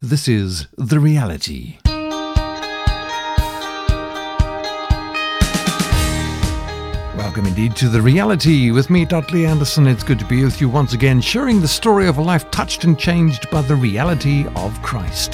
This 0.00 0.28
is 0.28 0.68
The 0.76 1.00
Reality. 1.00 1.78
Welcome 7.16 7.46
indeed 7.46 7.74
to 7.74 7.88
The 7.88 8.00
Reality 8.00 8.70
with 8.70 8.90
me, 8.90 9.04
Dudley 9.04 9.44
Anderson. 9.44 9.88
It's 9.88 10.04
good 10.04 10.20
to 10.20 10.24
be 10.26 10.44
with 10.44 10.60
you 10.60 10.68
once 10.68 10.92
again, 10.92 11.20
sharing 11.20 11.60
the 11.60 11.66
story 11.66 12.06
of 12.06 12.18
a 12.18 12.22
life 12.22 12.48
touched 12.52 12.84
and 12.84 12.96
changed 12.96 13.50
by 13.50 13.60
the 13.62 13.74
reality 13.74 14.46
of 14.54 14.80
Christ. 14.82 15.32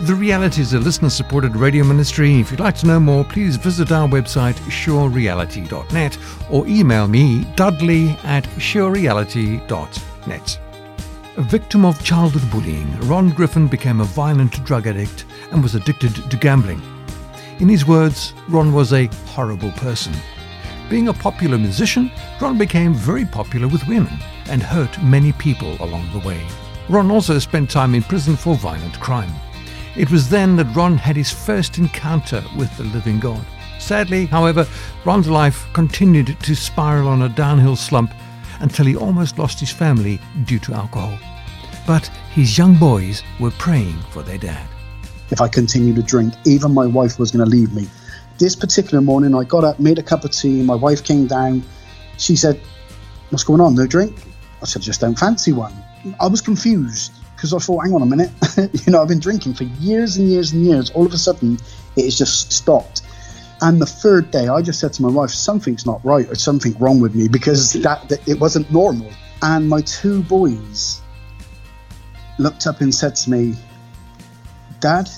The 0.00 0.16
Reality 0.16 0.62
is 0.62 0.72
a 0.72 0.80
listener 0.80 1.10
supported 1.10 1.54
radio 1.54 1.84
ministry. 1.84 2.40
If 2.40 2.50
you'd 2.50 2.60
like 2.60 2.76
to 2.76 2.86
know 2.86 2.98
more, 2.98 3.24
please 3.24 3.56
visit 3.56 3.92
our 3.92 4.08
website, 4.08 4.54
surereality.net, 4.70 6.16
or 6.50 6.66
email 6.66 7.08
me, 7.08 7.44
dudley 7.56 8.16
at 8.24 8.44
surereality.net. 8.56 10.60
A 11.36 11.42
victim 11.42 11.84
of 11.84 12.02
childhood 12.02 12.50
bullying, 12.50 12.98
Ron 13.00 13.28
Griffin 13.28 13.68
became 13.68 14.00
a 14.00 14.04
violent 14.04 14.64
drug 14.64 14.86
addict 14.86 15.26
and 15.50 15.62
was 15.62 15.74
addicted 15.74 16.14
to 16.30 16.36
gambling. 16.38 16.80
In 17.58 17.68
his 17.68 17.86
words, 17.86 18.32
Ron 18.48 18.72
was 18.72 18.94
a 18.94 19.10
horrible 19.26 19.70
person. 19.72 20.14
Being 20.88 21.08
a 21.08 21.12
popular 21.12 21.58
musician, 21.58 22.10
Ron 22.40 22.56
became 22.56 22.94
very 22.94 23.26
popular 23.26 23.68
with 23.68 23.86
women 23.86 24.18
and 24.48 24.62
hurt 24.62 25.02
many 25.02 25.32
people 25.32 25.76
along 25.80 26.10
the 26.12 26.26
way. 26.26 26.40
Ron 26.88 27.10
also 27.10 27.38
spent 27.38 27.68
time 27.68 27.94
in 27.94 28.02
prison 28.02 28.34
for 28.34 28.54
violent 28.54 28.98
crime. 28.98 29.32
It 29.94 30.10
was 30.10 30.30
then 30.30 30.56
that 30.56 30.74
Ron 30.74 30.96
had 30.96 31.16
his 31.16 31.30
first 31.30 31.76
encounter 31.76 32.42
with 32.56 32.74
the 32.78 32.84
living 32.84 33.20
God. 33.20 33.44
Sadly, 33.78 34.24
however, 34.24 34.66
Ron's 35.04 35.28
life 35.28 35.66
continued 35.74 36.34
to 36.40 36.56
spiral 36.56 37.08
on 37.08 37.20
a 37.20 37.28
downhill 37.28 37.76
slump 37.76 38.10
until 38.60 38.86
he 38.86 38.96
almost 38.96 39.38
lost 39.38 39.60
his 39.60 39.70
family 39.70 40.18
due 40.44 40.58
to 40.60 40.72
alcohol. 40.72 41.18
But 41.86 42.08
his 42.32 42.58
young 42.58 42.74
boys 42.74 43.22
were 43.38 43.52
praying 43.52 43.98
for 44.10 44.22
their 44.22 44.38
dad. 44.38 44.68
If 45.30 45.40
I 45.40 45.48
continued 45.48 45.96
to 45.96 46.02
drink, 46.02 46.34
even 46.44 46.74
my 46.74 46.86
wife 46.86 47.18
was 47.18 47.30
going 47.30 47.44
to 47.44 47.50
leave 47.50 47.72
me. 47.72 47.86
This 48.38 48.56
particular 48.56 49.00
morning, 49.00 49.34
I 49.34 49.44
got 49.44 49.62
up, 49.62 49.78
made 49.78 49.98
a 49.98 50.02
cup 50.02 50.24
of 50.24 50.32
tea. 50.32 50.62
My 50.62 50.74
wife 50.74 51.04
came 51.04 51.26
down. 51.26 51.62
She 52.18 52.36
said, 52.36 52.60
What's 53.30 53.44
going 53.44 53.60
on? 53.60 53.74
No 53.74 53.86
drink? 53.86 54.14
I 54.62 54.66
said, 54.66 54.82
Just 54.82 55.00
don't 55.00 55.18
fancy 55.18 55.52
one. 55.52 55.72
I 56.20 56.26
was 56.26 56.40
confused 56.40 57.12
because 57.34 57.54
I 57.54 57.58
thought, 57.58 57.84
Hang 57.84 57.94
on 57.94 58.02
a 58.02 58.06
minute. 58.06 58.30
you 58.86 58.92
know, 58.92 59.00
I've 59.00 59.08
been 59.08 59.20
drinking 59.20 59.54
for 59.54 59.64
years 59.64 60.16
and 60.16 60.28
years 60.28 60.52
and 60.52 60.66
years. 60.66 60.90
All 60.90 61.06
of 61.06 61.12
a 61.12 61.18
sudden, 61.18 61.58
it 61.96 62.04
has 62.04 62.18
just 62.18 62.52
stopped. 62.52 63.02
And 63.62 63.80
the 63.80 63.86
third 63.86 64.30
day, 64.32 64.48
I 64.48 64.60
just 64.60 64.80
said 64.80 64.92
to 64.94 65.02
my 65.02 65.08
wife, 65.08 65.30
something's 65.30 65.86
not 65.86 66.04
right 66.04 66.28
or 66.28 66.34
something 66.34 66.76
wrong 66.78 67.00
with 67.00 67.14
me 67.14 67.26
because 67.28 67.72
that, 67.74 68.08
that 68.08 68.26
it 68.28 68.38
wasn't 68.38 68.70
normal. 68.70 69.10
And 69.40 69.68
my 69.68 69.80
two 69.82 70.22
boys 70.24 71.00
looked 72.38 72.66
up 72.66 72.80
and 72.80 72.94
said 72.94 73.16
to 73.16 73.30
me, 73.30 73.54
Dad, 74.80 75.08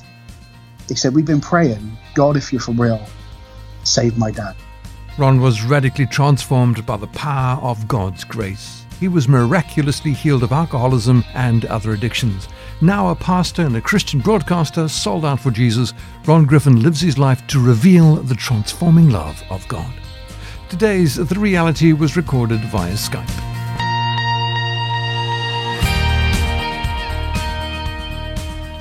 he 0.89 0.95
said, 0.95 1.15
We've 1.15 1.27
been 1.27 1.41
praying, 1.41 1.97
God, 2.15 2.37
if 2.37 2.53
you're 2.53 2.61
for 2.61 2.73
real, 2.73 3.05
save 3.85 4.17
my 4.17 4.31
dad. 4.31 4.57
Ron 5.19 5.41
was 5.41 5.65
radically 5.65 6.07
transformed 6.07 6.87
by 6.87 6.97
the 6.97 7.09
power 7.09 7.61
of 7.61 7.89
God's 7.89 8.25
grace. 8.25 8.85
He 9.01 9.09
was 9.09 9.29
miraculously 9.29 10.13
healed 10.13 10.43
of 10.43 10.53
alcoholism 10.53 11.25
and 11.35 11.65
other 11.67 11.93
addictions. 11.93 12.49
Now 12.81 13.11
a 13.11 13.15
pastor 13.15 13.63
and 13.63 13.77
a 13.77 13.81
Christian 13.81 14.21
broadcaster 14.21 14.89
sold 14.89 15.25
out 15.25 15.41
for 15.41 15.51
Jesus, 15.51 15.93
Ron 16.27 16.45
Griffin 16.45 16.83
lives 16.83 17.01
his 17.01 17.19
life 17.19 17.47
to 17.49 17.61
reveal 17.61 18.17
the 18.17 18.35
transforming 18.35 19.11
love 19.11 19.43
of 19.51 19.67
God. 19.69 19.93
Today's 20.69 21.17
The 21.17 21.39
Reality 21.39 21.93
was 21.93 22.17
recorded 22.17 22.61
via 22.67 22.95
Skype. 22.95 23.48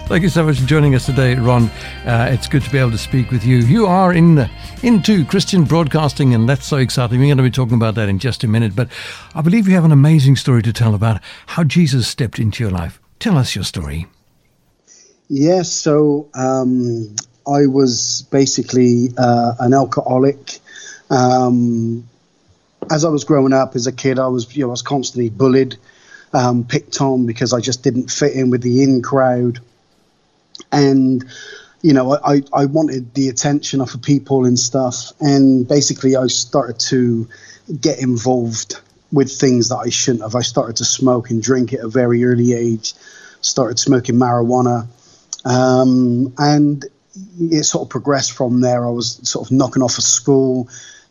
Thank 0.07 0.23
you 0.23 0.29
so 0.29 0.45
much 0.45 0.57
for 0.61 0.65
joining 0.65 0.95
us 0.95 1.05
today, 1.05 1.35
Ron. 1.35 1.63
Uh, 2.05 2.29
it's 2.31 2.47
good 2.47 2.61
to 2.61 2.69
be 2.69 2.77
able 2.77 2.91
to 2.91 2.97
speak 2.97 3.29
with 3.29 3.43
you. 3.43 3.57
You 3.57 3.87
are 3.87 4.13
in 4.13 4.49
into 4.81 5.25
Christian 5.25 5.65
broadcasting, 5.65 6.33
and 6.33 6.47
that's 6.47 6.65
so 6.65 6.77
exciting. 6.77 7.19
We're 7.19 7.25
going 7.25 7.37
to 7.39 7.43
be 7.43 7.51
talking 7.51 7.75
about 7.75 7.95
that 7.95 8.07
in 8.07 8.17
just 8.17 8.41
a 8.45 8.47
minute. 8.47 8.73
But 8.73 8.87
I 9.35 9.41
believe 9.41 9.67
you 9.67 9.75
have 9.75 9.83
an 9.83 9.91
amazing 9.91 10.37
story 10.37 10.63
to 10.63 10.71
tell 10.71 10.95
about 10.95 11.21
how 11.47 11.65
Jesus 11.65 12.07
stepped 12.07 12.39
into 12.39 12.63
your 12.63 12.71
life. 12.71 13.01
Tell 13.19 13.37
us 13.37 13.53
your 13.53 13.65
story. 13.65 14.07
Yes, 15.27 15.69
so 15.73 16.29
um, 16.33 17.13
I 17.45 17.65
was 17.65 18.25
basically 18.31 19.09
uh, 19.17 19.55
an 19.59 19.73
alcoholic. 19.73 20.59
Um, 21.09 22.07
as 22.89 23.03
I 23.03 23.09
was 23.09 23.25
growing 23.25 23.51
up 23.51 23.75
as 23.75 23.87
a 23.87 23.91
kid, 23.91 24.19
I 24.19 24.27
was 24.27 24.55
you 24.55 24.63
know 24.63 24.69
I 24.69 24.71
was 24.71 24.83
constantly 24.83 25.29
bullied, 25.29 25.75
um, 26.31 26.63
picked 26.63 27.01
on 27.01 27.25
because 27.25 27.51
I 27.51 27.59
just 27.59 27.83
didn't 27.83 28.09
fit 28.09 28.31
in 28.31 28.49
with 28.51 28.61
the 28.61 28.83
in 28.83 29.01
crowd 29.01 29.59
and 30.71 31.25
you 31.81 31.93
know 31.93 32.17
I, 32.23 32.41
I 32.53 32.65
wanted 32.65 33.13
the 33.13 33.29
attention 33.29 33.81
of 33.81 34.01
people 34.01 34.45
and 34.45 34.57
stuff. 34.57 35.11
And 35.19 35.67
basically 35.67 36.15
i 36.15 36.27
started 36.27 36.79
to 36.89 37.27
get 37.81 37.99
involved 37.99 38.79
with 39.11 39.31
things 39.31 39.69
that 39.69 39.77
i 39.77 39.89
shouldn't 39.89 40.23
have. 40.23 40.35
I 40.35 40.41
started 40.41 40.75
to 40.77 40.85
smoke 40.85 41.29
and 41.29 41.41
drink 41.41 41.73
at 41.73 41.79
a 41.79 41.87
very 41.87 42.23
early 42.23 42.53
age 42.53 42.93
started 43.41 43.79
smoking 43.79 44.15
marijuana. 44.15 44.87
Um, 45.45 46.33
and 46.37 46.85
it 47.39 47.63
sort 47.63 47.83
of 47.83 47.89
progressed 47.89 48.33
from 48.33 48.61
there. 48.61 48.85
I 48.85 48.89
was 48.89 49.19
sort 49.27 49.47
of 49.47 49.51
knocking 49.51 49.81
off 49.81 49.97
of 49.97 50.03
school 50.03 50.69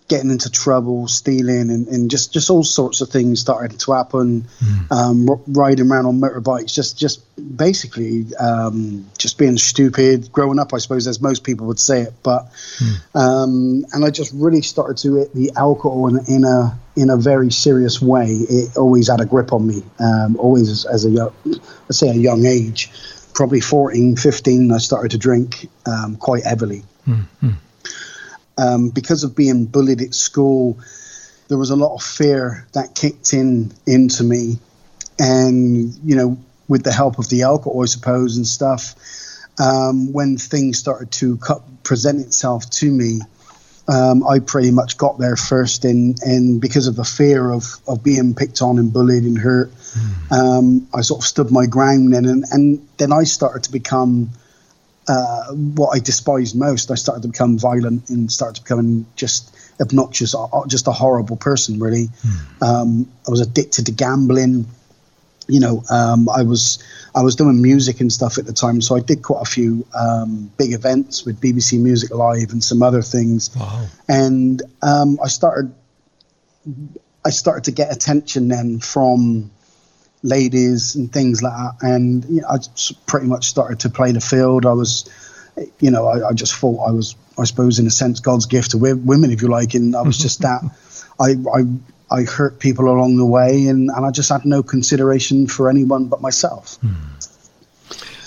getting 0.09 0.31
into 0.31 0.51
trouble, 0.51 1.09
stealing, 1.09 1.71
and, 1.71 1.89
and 1.89 2.11
just, 2.11 2.33
just 2.33 2.49
all 2.49 2.63
sorts 2.63 3.01
of 3.01 3.09
things 3.09 3.41
started 3.41 3.79
to 3.81 3.93
happen. 3.93 4.47
Mm. 4.61 4.93
Um, 4.93 5.29
r- 5.29 5.41
riding 5.49 5.91
around 5.91 6.07
on 6.07 6.21
motorbikes, 6.21 6.73
just 6.73 6.99
just 6.99 7.23
basically 7.57 8.27
um, 8.37 9.07
just 9.19 9.37
being 9.39 9.57
stupid. 9.57 10.31
Growing 10.31 10.59
up, 10.59 10.73
I 10.73 10.79
suppose, 10.79 11.07
as 11.07 11.21
most 11.21 11.43
people 11.43 11.67
would 11.67 11.81
say 11.81 12.03
it, 12.03 12.15
but 12.23 12.47
mm. 12.79 13.17
um, 13.17 13.85
and 13.93 14.05
I 14.05 14.11
just 14.11 14.33
really 14.33 14.63
started 14.63 14.99
to 14.99 15.17
hit 15.17 15.35
the 15.35 15.53
alcohol 15.57 16.09
in, 16.09 16.25
in 16.33 16.45
a 16.45 16.79
in 16.95 17.11
a 17.11 17.17
very 17.17 17.51
serious 17.51 18.01
way. 18.01 18.29
It 18.29 18.77
always 18.77 19.09
had 19.09 19.21
a 19.21 19.27
grip 19.27 19.53
on 19.53 19.67
me. 19.67 19.83
Um, 19.99 20.37
always 20.37 20.69
as, 20.71 20.85
as 20.85 21.05
a 21.05 21.11
young, 21.11 21.33
let's 21.45 21.99
say 21.99 22.11
a 22.11 22.15
young 22.15 22.47
age, 22.47 22.91
probably 23.35 23.61
14, 23.61 24.17
15, 24.17 24.73
I 24.73 24.79
started 24.79 25.11
to 25.11 25.19
drink 25.19 25.69
um, 25.85 26.17
quite 26.17 26.45
heavily. 26.45 26.85
Mm-hmm 27.07 27.51
um, 28.59 28.91
because 28.91 29.25
of 29.25 29.37
being 29.37 29.67
bullied 29.67 30.01
at 30.01 30.15
school, 30.15 30.79
there 31.49 31.59
was 31.59 31.71
a 31.71 31.77
lot 31.77 31.95
of 31.95 32.03
fear 32.03 32.67
that 32.73 32.95
kicked 32.95 33.33
in 33.33 33.73
into 33.87 34.25
me, 34.25 34.59
and 35.19 35.95
you 36.05 36.17
know, 36.17 36.39
with 36.69 36.83
the 36.83 36.93
help 36.93 37.19
of 37.19 37.29
the 37.29 37.43
alcohol, 37.43 37.83
I 37.83 37.87
suppose, 37.87 38.37
and 38.37 38.47
stuff, 38.47 38.95
um, 39.59 40.13
when 40.13 40.37
things 40.37 40.79
started 40.79 41.11
to 41.13 41.37
cut, 41.39 41.63
present 41.83 42.21
itself 42.21 42.69
to 42.71 42.91
me, 42.91 43.21
um, 43.89 44.27
I 44.27 44.41
pretty 44.41 44.73
much 44.73 44.97
got 44.97 45.19
there 45.19 45.37
first, 45.37 45.85
and 45.85 46.19
and 46.23 46.61
because 46.61 46.87
of 46.87 46.97
the 46.97 47.05
fear 47.05 47.53
of 47.53 47.65
of 47.87 48.03
being 48.03 48.35
picked 48.35 48.63
on 48.63 48.79
and 48.79 48.93
bullied 48.93 49.25
and 49.25 49.39
hurt, 49.39 49.73
mm. 49.73 50.87
I 50.95 51.01
sort 51.03 51.21
of 51.21 51.27
stood 51.27 51.51
my 51.53 51.67
ground, 51.67 52.15
and 52.15 52.27
and, 52.27 52.45
and 52.51 52.89
then 52.97 53.13
I 53.13 53.25
started 53.25 53.63
to 53.65 53.73
become 53.73 54.31
uh, 55.09 55.53
what 55.53 55.91
I 55.91 55.99
despised 55.99 56.57
most. 56.57 56.91
I 56.91 56.95
started 56.95 57.23
to 57.23 57.29
become 57.29 57.59
violent 57.59 58.09
and 58.11 58.31
started 58.31 58.57
to 58.57 58.63
become 58.63 59.07
just 59.17 59.55
obnoxious, 59.81 60.35
just 60.67 60.87
a 60.87 60.93
horrible 60.93 61.37
person, 61.37 61.79
really. 61.79 62.09
Mm. 62.09 62.63
Um, 62.63 63.13
I 63.27 63.31
was 63.31 63.41
addicted 63.41 63.87
to 63.87 63.93
gambling. 63.93 64.67
You 65.49 65.61
know, 65.61 65.85
um, 65.91 66.29
I 66.29 66.43
was 66.43 66.83
I 67.15 67.23
was 67.23 67.37
doing 67.37 67.63
music 67.63 68.01
and 68.01 68.13
stuff 68.13 68.37
at 68.37 68.47
the 68.47 68.53
time, 68.53 68.81
so 68.81 68.97
I 68.97 69.01
did 69.01 69.23
quite 69.23 69.43
a 69.43 69.51
few 69.51 69.87
um, 69.95 70.51
big 70.57 70.73
events 70.73 71.25
with 71.25 71.41
BBC 71.41 71.81
Music 71.81 72.11
Live 72.11 72.51
and 72.51 72.63
some 72.63 72.83
other 72.83 73.01
things. 73.01 73.55
Wow. 73.55 73.87
And 74.09 74.61
um, 74.83 75.21
I 75.23 75.29
started 75.29 75.73
I 77.25 77.31
started 77.31 77.65
to 77.65 77.73
get 77.73 77.93
attention 77.93 78.49
then 78.49 78.81
from 78.81 79.51
ladies 80.27 80.95
and 80.95 81.13
things 81.13 81.43
like 81.43 81.53
that. 81.53 81.87
And 81.87 82.25
you 82.27 82.41
know, 82.43 82.49
I 82.49 82.59
pretty 83.07 83.27
much 83.27 83.47
started 83.47 83.81
to 83.81 83.91
play 83.91 84.13
the 84.13 84.21
field. 84.21 84.67
I 84.67 84.73
was, 84.73 85.09
you 85.81 85.91
know, 85.91 86.07
I, 86.07 86.29
I, 86.29 86.33
just 86.33 86.55
thought 86.55 86.87
I 86.87 86.91
was, 86.91 87.15
I 87.39 87.45
suppose, 87.45 87.79
in 87.79 87.87
a 87.87 87.91
sense, 87.91 88.21
God's 88.21 88.47
gift 88.47 88.73
to 88.73 88.79
women, 88.79 89.31
if 89.31 89.43
you 89.43 89.49
like. 89.49 89.75
And 89.75 89.97
I 89.97 90.03
was 90.03 90.19
just 90.19 90.41
that. 90.43 90.63
I, 91.19 91.37
I, 91.55 91.65
I 92.11 92.23
hurt 92.23 92.59
people 92.59 92.91
along 92.91 93.17
the 93.17 93.27
way, 93.27 93.67
and, 93.67 93.91
and 93.91 94.07
I 94.07 94.11
just 94.11 94.29
had 94.31 94.45
no 94.45 94.63
consideration 94.63 95.47
for 95.47 95.69
anyone 95.71 96.07
but 96.07 96.21
myself. 96.21 96.77
Hmm. 96.77 96.95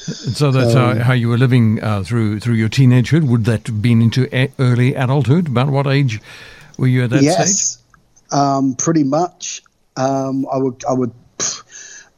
So 0.09 0.51
that's 0.51 0.75
um, 0.75 0.97
how, 0.97 1.03
how, 1.03 1.13
you 1.13 1.29
were 1.29 1.37
living 1.37 1.83
uh, 1.83 2.01
through 2.03 2.39
through 2.39 2.55
your 2.55 2.69
teenagehood. 2.69 3.27
Would 3.27 3.45
that 3.45 3.67
have 3.67 3.79
been 3.79 4.01
into 4.01 4.27
a- 4.35 4.51
early 4.57 4.95
adulthood? 4.95 5.47
About 5.47 5.69
what 5.69 5.85
age 5.85 6.19
were 6.79 6.87
you 6.87 7.03
at 7.03 7.11
that 7.11 7.21
yes, 7.21 7.73
stage? 7.73 7.83
Um, 8.31 8.73
pretty 8.73 9.03
much. 9.03 9.61
Um, 9.95 10.47
I 10.51 10.57
would 10.57 10.83
I 10.89 10.93
would 10.93 11.11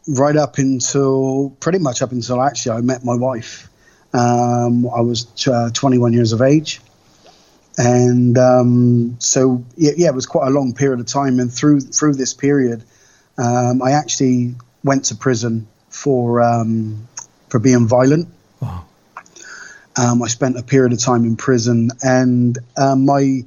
right 0.07 0.35
up 0.35 0.57
until 0.57 1.55
pretty 1.59 1.79
much 1.79 2.01
up 2.01 2.11
until 2.11 2.41
actually 2.41 2.77
I 2.77 2.81
met 2.81 3.03
my 3.03 3.15
wife. 3.15 3.69
Um, 4.13 4.87
I 4.89 5.01
was 5.01 5.47
uh, 5.47 5.69
21 5.73 6.13
years 6.13 6.33
of 6.33 6.41
age. 6.41 6.81
And 7.77 8.37
um, 8.37 9.15
so, 9.19 9.63
yeah, 9.77 9.91
yeah, 9.95 10.09
it 10.09 10.15
was 10.15 10.25
quite 10.25 10.47
a 10.47 10.51
long 10.51 10.73
period 10.73 10.99
of 10.99 11.05
time. 11.05 11.39
And 11.39 11.51
through 11.51 11.81
through 11.81 12.15
this 12.15 12.33
period, 12.33 12.83
um, 13.37 13.81
I 13.81 13.91
actually 13.91 14.55
went 14.83 15.05
to 15.05 15.15
prison 15.15 15.67
for 15.89 16.41
um, 16.41 17.07
for 17.49 17.59
being 17.59 17.87
violent. 17.87 18.27
Wow. 18.59 18.85
Um, 19.97 20.21
I 20.21 20.27
spent 20.27 20.57
a 20.57 20.63
period 20.63 20.93
of 20.93 20.99
time 20.99 21.23
in 21.25 21.37
prison, 21.37 21.91
and 22.03 22.57
uh, 22.77 22.95
my 22.95 23.45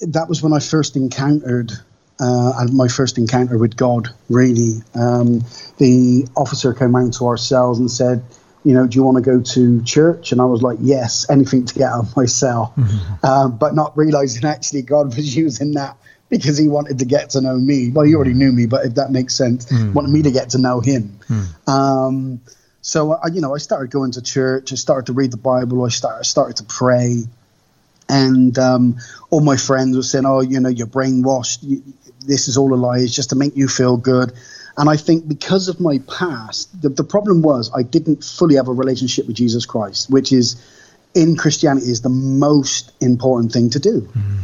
that 0.00 0.28
was 0.28 0.42
when 0.42 0.52
I 0.52 0.58
first 0.58 0.96
encountered 0.96 1.72
uh, 2.20 2.66
my 2.72 2.88
first 2.88 3.18
encounter 3.18 3.58
with 3.58 3.76
God. 3.76 4.08
Really, 4.28 4.82
um, 4.94 5.40
the 5.78 6.26
officer 6.36 6.72
came 6.72 6.94
round 6.94 7.14
to 7.14 7.26
our 7.26 7.36
cells 7.36 7.78
and 7.78 7.90
said, 7.90 8.24
"You 8.64 8.74
know, 8.74 8.86
do 8.86 8.96
you 8.96 9.02
want 9.02 9.16
to 9.16 9.22
go 9.22 9.40
to 9.40 9.82
church?" 9.82 10.32
And 10.32 10.40
I 10.40 10.44
was 10.44 10.62
like, 10.62 10.78
"Yes, 10.80 11.26
anything 11.30 11.64
to 11.66 11.74
get 11.74 11.90
out 11.90 12.04
of 12.04 12.16
my 12.16 12.26
cell," 12.26 12.74
mm-hmm. 12.76 13.26
um, 13.26 13.56
but 13.56 13.74
not 13.74 13.96
realizing 13.96 14.44
actually 14.44 14.82
God 14.82 15.14
was 15.16 15.36
using 15.44 15.72
that 15.72 15.96
because 16.32 16.56
he 16.56 16.66
wanted 16.66 16.98
to 17.00 17.04
get 17.04 17.30
to 17.30 17.40
know 17.42 17.56
me. 17.56 17.90
Well, 17.90 18.06
he 18.06 18.14
already 18.14 18.32
knew 18.32 18.52
me, 18.52 18.64
but 18.64 18.86
if 18.86 18.94
that 18.94 19.10
makes 19.10 19.34
sense, 19.34 19.66
mm. 19.66 19.92
wanted 19.92 20.10
me 20.10 20.22
to 20.22 20.30
get 20.30 20.50
to 20.50 20.58
know 20.58 20.80
him. 20.80 21.18
Mm. 21.28 21.68
Um, 21.68 22.40
so 22.80 23.12
I, 23.12 23.28
you 23.28 23.42
know, 23.42 23.54
I 23.54 23.58
started 23.58 23.90
going 23.90 24.12
to 24.12 24.22
church. 24.22 24.72
I 24.72 24.76
started 24.76 25.06
to 25.06 25.12
read 25.12 25.30
the 25.30 25.36
Bible. 25.36 25.84
I 25.84 25.90
started 25.90 26.24
started 26.24 26.56
to 26.56 26.64
pray, 26.64 27.24
and 28.12 28.58
um, 28.58 28.98
all 29.30 29.40
my 29.40 29.56
friends 29.56 29.96
were 29.96 30.02
saying, 30.02 30.26
"Oh, 30.26 30.40
you 30.40 30.60
know, 30.60 30.68
you're 30.68 30.86
brainwashed. 30.86 31.60
You, 31.62 31.82
this 32.20 32.46
is 32.46 32.58
all 32.58 32.74
a 32.74 32.76
lie. 32.76 32.98
It's 32.98 33.14
just 33.14 33.30
to 33.30 33.36
make 33.36 33.56
you 33.56 33.68
feel 33.68 33.96
good." 33.96 34.32
And 34.76 34.88
I 34.88 34.96
think 34.96 35.26
because 35.26 35.68
of 35.68 35.80
my 35.80 35.98
past, 36.06 36.80
the, 36.80 36.90
the 36.90 37.04
problem 37.04 37.42
was 37.42 37.70
I 37.74 37.82
didn't 37.82 38.22
fully 38.22 38.56
have 38.56 38.68
a 38.68 38.72
relationship 38.72 39.26
with 39.26 39.36
Jesus 39.36 39.66
Christ, 39.66 40.10
which 40.10 40.30
is 40.32 40.62
in 41.14 41.36
Christianity 41.36 41.90
is 41.90 42.02
the 42.02 42.08
most 42.10 42.92
important 43.00 43.52
thing 43.52 43.70
to 43.70 43.78
do. 43.78 44.00
Mm. 44.02 44.38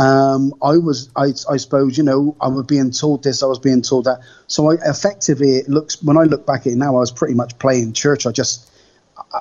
Um, 0.00 0.54
I 0.62 0.76
was, 0.78 1.10
I, 1.14 1.32
I, 1.50 1.56
suppose, 1.56 1.98
you 1.98 2.04
know, 2.04 2.36
I 2.40 2.48
was 2.48 2.66
being 2.66 2.90
told 2.90 3.22
this, 3.22 3.42
I 3.42 3.46
was 3.46 3.58
being 3.58 3.82
told 3.82 4.06
that. 4.06 4.20
So 4.46 4.70
I, 4.70 4.74
effectively, 4.84 5.56
it 5.56 5.68
looks 5.68 6.02
when 6.02 6.16
I 6.16 6.22
look 6.22 6.46
back 6.46 6.62
at 6.62 6.72
it 6.72 6.76
now, 6.76 6.96
I 6.96 7.00
was 7.00 7.12
pretty 7.12 7.34
much 7.34 7.58
playing 7.58 7.92
church. 7.92 8.26
I 8.26 8.32
just, 8.32 8.70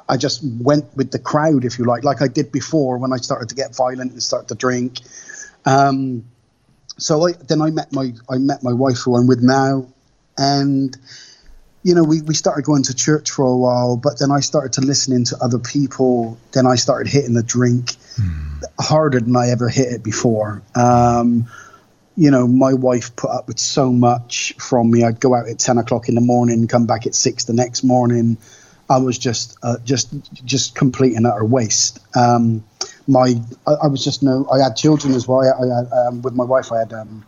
I 0.08 0.18
just 0.18 0.42
went 0.44 0.96
with 0.96 1.12
the 1.12 1.20
crowd, 1.20 1.66
if 1.66 1.80
you 1.80 1.86
like, 1.86 2.04
like 2.04 2.22
I 2.22 2.28
did 2.28 2.52
before 2.52 2.98
when 2.98 3.12
I 3.12 3.18
started 3.18 3.50
to 3.50 3.56
get 3.56 3.76
violent 3.76 4.12
and 4.12 4.22
start 4.22 4.48
to 4.50 4.56
drink. 4.56 5.00
Um, 5.66 6.26
so 6.98 7.28
I, 7.28 7.32
then 7.34 7.62
I 7.62 7.72
met 7.72 7.92
my, 7.92 8.14
I 8.30 8.38
met 8.38 8.64
my 8.64 8.74
wife 8.74 9.00
who 9.00 9.16
I'm 9.16 9.28
with 9.28 9.42
now, 9.42 9.88
and 10.38 10.96
you 11.84 11.96
know, 11.96 12.04
we, 12.04 12.22
we 12.22 12.34
started 12.34 12.66
going 12.66 12.84
to 12.84 12.94
church 12.94 13.32
for 13.32 13.46
a 13.46 13.56
while, 13.56 13.96
but 13.96 14.20
then 14.20 14.32
I 14.32 14.42
started 14.42 14.74
to 14.74 14.82
listening 14.82 15.24
to 15.26 15.38
other 15.42 15.60
people. 15.60 16.38
Then 16.52 16.68
I 16.68 16.76
started 16.76 17.12
hitting 17.12 17.34
the 17.34 17.44
drink 17.44 17.96
mm. 18.16 18.64
harder 18.80 19.20
than 19.20 19.36
I 19.36 19.50
ever 19.50 19.70
hit 19.70 19.94
it 19.94 20.04
before. 20.04 20.62
Um, 20.76 21.48
you 22.18 22.32
know, 22.32 22.48
my 22.48 22.74
wife 22.74 23.16
put 23.16 23.30
up 23.30 23.48
with 23.48 23.60
so 23.60 23.94
much 23.94 24.54
from 24.58 24.92
me. 24.92 25.06
I'd 25.06 25.22
go 25.22 25.34
out 25.34 25.48
at 25.48 25.58
10 25.58 25.78
o'clock 25.78 26.10
in 26.10 26.16
the 26.16 26.22
morning, 26.22 26.68
come 26.68 26.86
back 26.86 27.08
at 27.08 27.16
six 27.16 27.46
the 27.46 27.54
next 27.54 27.84
morning. 27.84 28.38
I 28.90 28.98
was 28.98 29.18
just, 29.18 29.58
uh, 29.64 29.78
just, 29.84 30.10
just 30.46 30.76
complete 30.76 31.16
and 31.16 31.28
utter 31.28 31.46
waste. 31.46 32.00
Um, 32.16 32.64
my, 33.08 33.36
I, 33.68 33.72
I, 33.84 33.88
was 33.88 34.04
just 34.04 34.24
no, 34.24 34.48
I 34.52 34.60
had 34.60 34.76
children 34.76 35.14
as 35.14 35.28
well. 35.28 35.42
I, 35.42 35.46
I 35.46 36.08
um, 36.08 36.22
with 36.22 36.34
my 36.34 36.44
wife, 36.44 36.72
I 36.72 36.80
had, 36.80 36.94
um, 36.94 37.26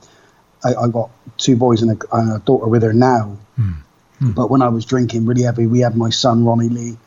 I, 0.64 0.74
I, 0.76 0.88
got 0.88 1.10
two 1.38 1.56
boys 1.56 1.82
and 1.82 1.92
a, 1.92 2.16
and 2.16 2.34
a 2.34 2.40
daughter 2.40 2.68
with 2.68 2.84
her 2.84 2.94
now. 2.94 3.38
Mm 3.60 3.82
Mm. 4.22 4.36
But 4.36 4.50
when 4.50 4.62
I 4.62 4.70
was 4.70 4.86
drinking 4.86 5.26
really 5.26 5.44
heavy, 5.44 5.68
we 5.68 5.80
had 5.80 5.98
my 5.98 6.10
son 6.10 6.46
Ronnie 6.46 6.70
Lee, 6.70 6.98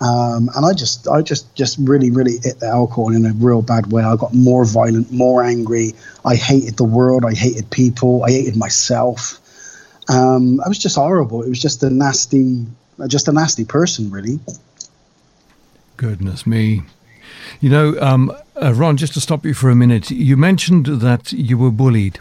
um, 0.00 0.50
and 0.54 0.64
I 0.64 0.72
just, 0.72 1.08
I 1.08 1.22
just, 1.22 1.54
just 1.54 1.78
really, 1.78 2.10
really 2.10 2.38
hit 2.42 2.60
the 2.60 2.68
alcohol 2.68 3.14
in 3.14 3.26
a 3.26 3.32
real 3.32 3.62
bad 3.62 3.90
way. 3.90 4.02
I 4.02 4.16
got 4.16 4.34
more 4.34 4.64
violent, 4.64 5.10
more 5.10 5.42
angry. 5.42 5.94
I 6.24 6.36
hated 6.36 6.76
the 6.76 6.84
world. 6.84 7.24
I 7.24 7.34
hated 7.34 7.70
people. 7.70 8.24
I 8.24 8.30
hated 8.30 8.56
myself. 8.56 9.40
Um, 10.08 10.60
I 10.60 10.68
was 10.68 10.78
just 10.78 10.96
horrible. 10.96 11.42
It 11.42 11.48
was 11.48 11.60
just 11.60 11.82
a 11.82 11.90
nasty, 11.90 12.66
just 13.08 13.28
a 13.28 13.32
nasty 13.32 13.64
person, 13.64 14.10
really. 14.10 14.38
Goodness 15.96 16.46
me. 16.46 16.82
You 17.60 17.70
know, 17.70 18.00
um, 18.00 18.32
uh, 18.60 18.74
Ron, 18.74 18.96
just 18.96 19.14
to 19.14 19.20
stop 19.20 19.44
you 19.44 19.54
for 19.54 19.70
a 19.70 19.76
minute, 19.76 20.10
you 20.10 20.36
mentioned 20.36 20.86
that 20.86 21.32
you 21.32 21.56
were 21.56 21.70
bullied 21.70 22.18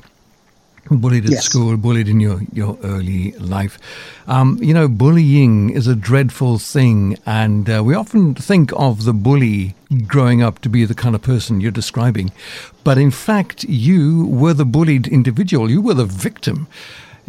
bullied 0.90 1.26
at 1.26 1.32
yes. 1.32 1.46
school, 1.46 1.78
bullied 1.78 2.08
in 2.08 2.20
your, 2.20 2.42
your 2.52 2.78
early 2.84 3.32
life. 3.34 3.80
Um, 4.28 4.58
you 4.62 4.74
know, 4.74 4.88
bullying 4.88 5.70
is 5.70 5.88
a 5.88 5.96
dreadful 5.96 6.60
thing, 6.60 7.18
and 7.26 7.70
uh, 7.70 7.84
we 7.84 7.96
often 7.96 8.36
think 8.36 8.72
of 8.74 9.06
the 9.06 9.14
bully 9.14 9.76
growing 10.08 10.42
up 10.42 10.60
to 10.60 10.70
be 10.70 10.86
the 10.86 10.96
kind 10.96 11.16
of 11.16 11.22
person 11.22 11.62
you're 11.62 11.72
describing. 11.72 12.32
But 12.84 12.98
in 12.98 13.12
fact, 13.12 13.64
you 13.64 14.28
were 14.28 14.54
the 14.54 14.66
bullied 14.66 15.08
individual, 15.08 15.70
you 15.70 15.82
were 15.82 15.94
the 15.94 16.06
victim. 16.06 16.68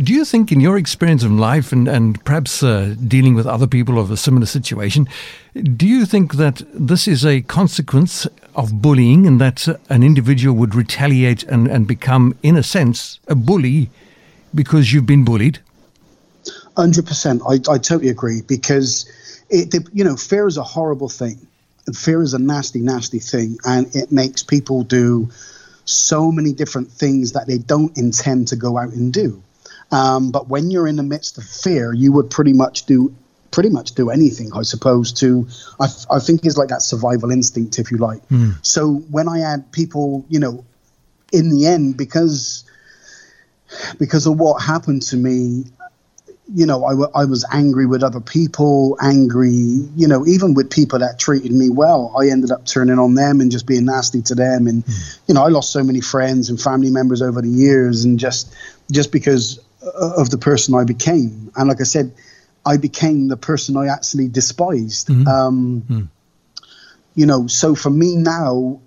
Do 0.02 0.12
you 0.12 0.25
think, 0.25 0.50
in 0.50 0.58
your 0.58 0.76
experience 0.76 1.23
of 1.23 1.31
life 1.31 1.70
and, 1.70 1.87
and 1.87 2.23
perhaps 2.25 2.64
uh, 2.64 2.96
dealing 3.06 3.35
with 3.35 3.46
other 3.46 3.69
people 3.69 3.96
of 3.96 4.11
a 4.11 4.17
similar 4.17 4.46
situation, 4.46 5.08
do 5.55 5.87
you 5.87 6.05
think 6.05 6.35
that 6.35 6.62
this 6.75 7.06
is 7.06 7.25
a 7.25 7.43
consequence 7.43 8.26
of 8.56 8.82
bullying 8.82 9.25
and 9.25 9.41
that 9.41 9.69
an 9.88 10.02
individual 10.02 10.56
would 10.56 10.75
retaliate 10.75 11.44
and, 11.44 11.69
and 11.69 11.87
become, 11.87 12.37
in 12.43 12.56
a 12.56 12.62
sense, 12.64 13.20
a 13.29 13.37
bully 13.37 13.88
because 14.52 14.93
you've 14.93 15.06
been 15.06 15.25
bullied? 15.25 15.61
100%. 16.76 17.43
I, 17.46 17.73
I 17.73 17.79
totally 17.79 18.11
agree 18.11 18.43
because, 18.43 19.06
it, 19.49 19.76
you 19.93 20.02
know, 20.02 20.17
fear 20.17 20.49
is 20.49 20.56
a 20.56 20.64
horrible 20.64 21.08
thing. 21.08 21.46
Fear 21.94 22.23
is 22.23 22.35
a 22.35 22.41
nasty, 22.41 22.81
nasty 22.81 23.20
thing. 23.20 23.58
And 23.64 23.94
it 23.94 24.11
makes 24.11 24.43
people 24.43 24.82
do 24.82 25.31
so 25.85 26.32
many 26.32 26.52
different 26.52 26.91
things 26.91 27.31
that 27.32 27.46
they 27.46 27.58
don't 27.58 27.96
intend 27.96 28.49
to 28.49 28.56
go 28.56 28.76
out 28.76 28.93
and 28.93 29.12
do. 29.12 29.41
Um, 29.94 30.32
but 30.32 30.49
when 30.49 30.73
you're 30.73 30.88
in 30.88 30.96
the 30.96 31.05
midst 31.05 31.38
of 31.38 31.44
fear, 31.44 31.93
you 31.93 32.11
would 32.12 32.29
pretty 32.29 32.52
much 32.52 32.85
do 32.87 33.14
pretty 33.52 33.69
much 33.69 33.93
do 33.94 34.11
anything, 34.11 34.50
I 34.52 34.62
suppose. 34.62 35.12
To 35.20 35.46
I, 35.79 35.87
I 36.11 36.19
think 36.19 36.44
is 36.44 36.58
like 36.58 36.70
that 36.70 36.82
survival 36.82 37.31
instinct, 37.31 37.79
if 37.79 37.93
you 37.93 37.99
like. 37.99 38.26
Mm. 38.29 38.55
So 38.67 38.94
when 39.11 39.29
I 39.29 39.38
had 39.38 39.70
people, 39.70 40.25
you 40.29 40.41
know, 40.41 40.64
in 41.32 41.49
the 41.50 41.67
end, 41.67 41.96
because 41.96 42.64
because 44.00 44.26
of 44.26 44.41
what 44.41 44.61
happened 44.61 45.02
to 45.02 45.17
me, 45.17 45.64
you 46.52 46.67
know, 46.67 46.85
I, 46.85 46.91
w- 46.91 47.11
I 47.14 47.25
was 47.25 47.44
angry 47.52 47.87
with 47.87 48.02
other 48.02 48.20
people, 48.20 48.99
angry, 49.00 49.52
you 49.52 50.08
know, 50.08 50.26
even 50.26 50.55
with 50.55 50.70
people 50.70 50.99
that 50.99 51.20
treated 51.20 51.52
me 51.52 51.70
well. 51.70 52.12
I 52.20 52.31
ended 52.31 52.50
up 52.50 52.67
turning 52.67 52.99
on 52.99 53.14
them 53.14 53.41
and 53.41 53.50
just 53.50 53.67
being 53.67 53.85
nasty 53.85 54.23
to 54.23 54.35
them. 54.35 54.67
And, 54.67 54.85
mm. 54.85 55.19
you 55.29 55.35
know, 55.35 55.44
I 55.44 55.49
lost 55.49 55.73
so 55.73 55.85
many 55.85 56.00
friends 56.00 56.50
and 56.50 56.61
family 56.61 56.91
members 56.91 57.23
over 57.23 57.41
the 57.41 57.49
years. 57.49 58.05
And 58.05 58.19
just, 58.19 58.52
just 58.91 59.12
because 59.12 59.61
of 59.85 60.31
the 60.31 60.39
person 60.39 60.75
I 60.75 60.85
became. 60.85 61.51
And 61.57 61.69
like 61.69 61.81
I 61.81 61.85
said, 61.85 62.13
I 62.67 62.77
became 62.77 63.29
the 63.29 63.37
person 63.37 63.77
I 63.77 63.89
actually 63.89 64.29
despised. 64.29 65.08
Mm-hmm. 65.08 65.29
Um, 65.29 65.82
mm. 65.89 66.08
You 67.15 67.27
know, 67.27 67.47
so 67.47 67.75
for 67.75 67.91
me 67.91 68.17
now, 68.17 68.81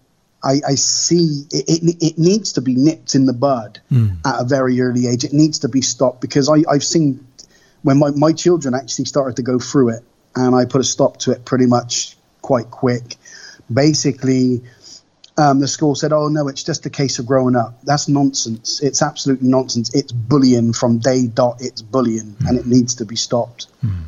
I, 0.43 0.61
I 0.67 0.75
see 0.75 1.45
it, 1.51 1.83
it, 1.83 1.97
it, 2.03 2.17
needs 2.17 2.53
to 2.53 2.61
be 2.61 2.75
nipped 2.75 3.15
in 3.15 3.25
the 3.25 3.33
bud 3.33 3.79
mm. 3.91 4.17
at 4.25 4.41
a 4.41 4.43
very 4.43 4.79
early 4.81 5.07
age. 5.07 5.23
It 5.23 5.33
needs 5.33 5.59
to 5.59 5.69
be 5.69 5.81
stopped 5.81 6.21
because 6.21 6.49
I, 6.49 6.63
I've 6.69 6.83
seen 6.83 7.25
when 7.81 7.99
my, 7.99 8.11
my 8.11 8.33
children 8.33 8.73
actually 8.73 9.05
started 9.05 9.37
to 9.37 9.43
go 9.43 9.59
through 9.59 9.89
it, 9.89 10.03
and 10.35 10.55
I 10.55 10.65
put 10.65 10.81
a 10.81 10.83
stop 10.83 11.17
to 11.17 11.31
it 11.31 11.45
pretty 11.45 11.65
much 11.65 12.17
quite 12.41 12.69
quick. 12.69 13.15
Basically, 13.71 14.61
um, 15.37 15.59
the 15.59 15.67
school 15.67 15.93
said, 15.95 16.11
"Oh 16.11 16.27
no, 16.27 16.47
it's 16.47 16.63
just 16.63 16.85
a 16.85 16.89
case 16.89 17.19
of 17.19 17.27
growing 17.27 17.55
up." 17.55 17.79
That's 17.83 18.07
nonsense. 18.07 18.81
It's 18.81 19.01
absolute 19.01 19.41
nonsense. 19.41 19.93
It's 19.93 20.11
bullying 20.11 20.73
from 20.73 20.97
day 20.97 21.27
dot. 21.27 21.57
It's 21.59 21.81
bullying, 21.81 22.33
mm. 22.33 22.49
and 22.49 22.57
it 22.57 22.65
needs 22.65 22.95
to 22.95 23.05
be 23.05 23.15
stopped. 23.15 23.67
Mm. 23.85 24.05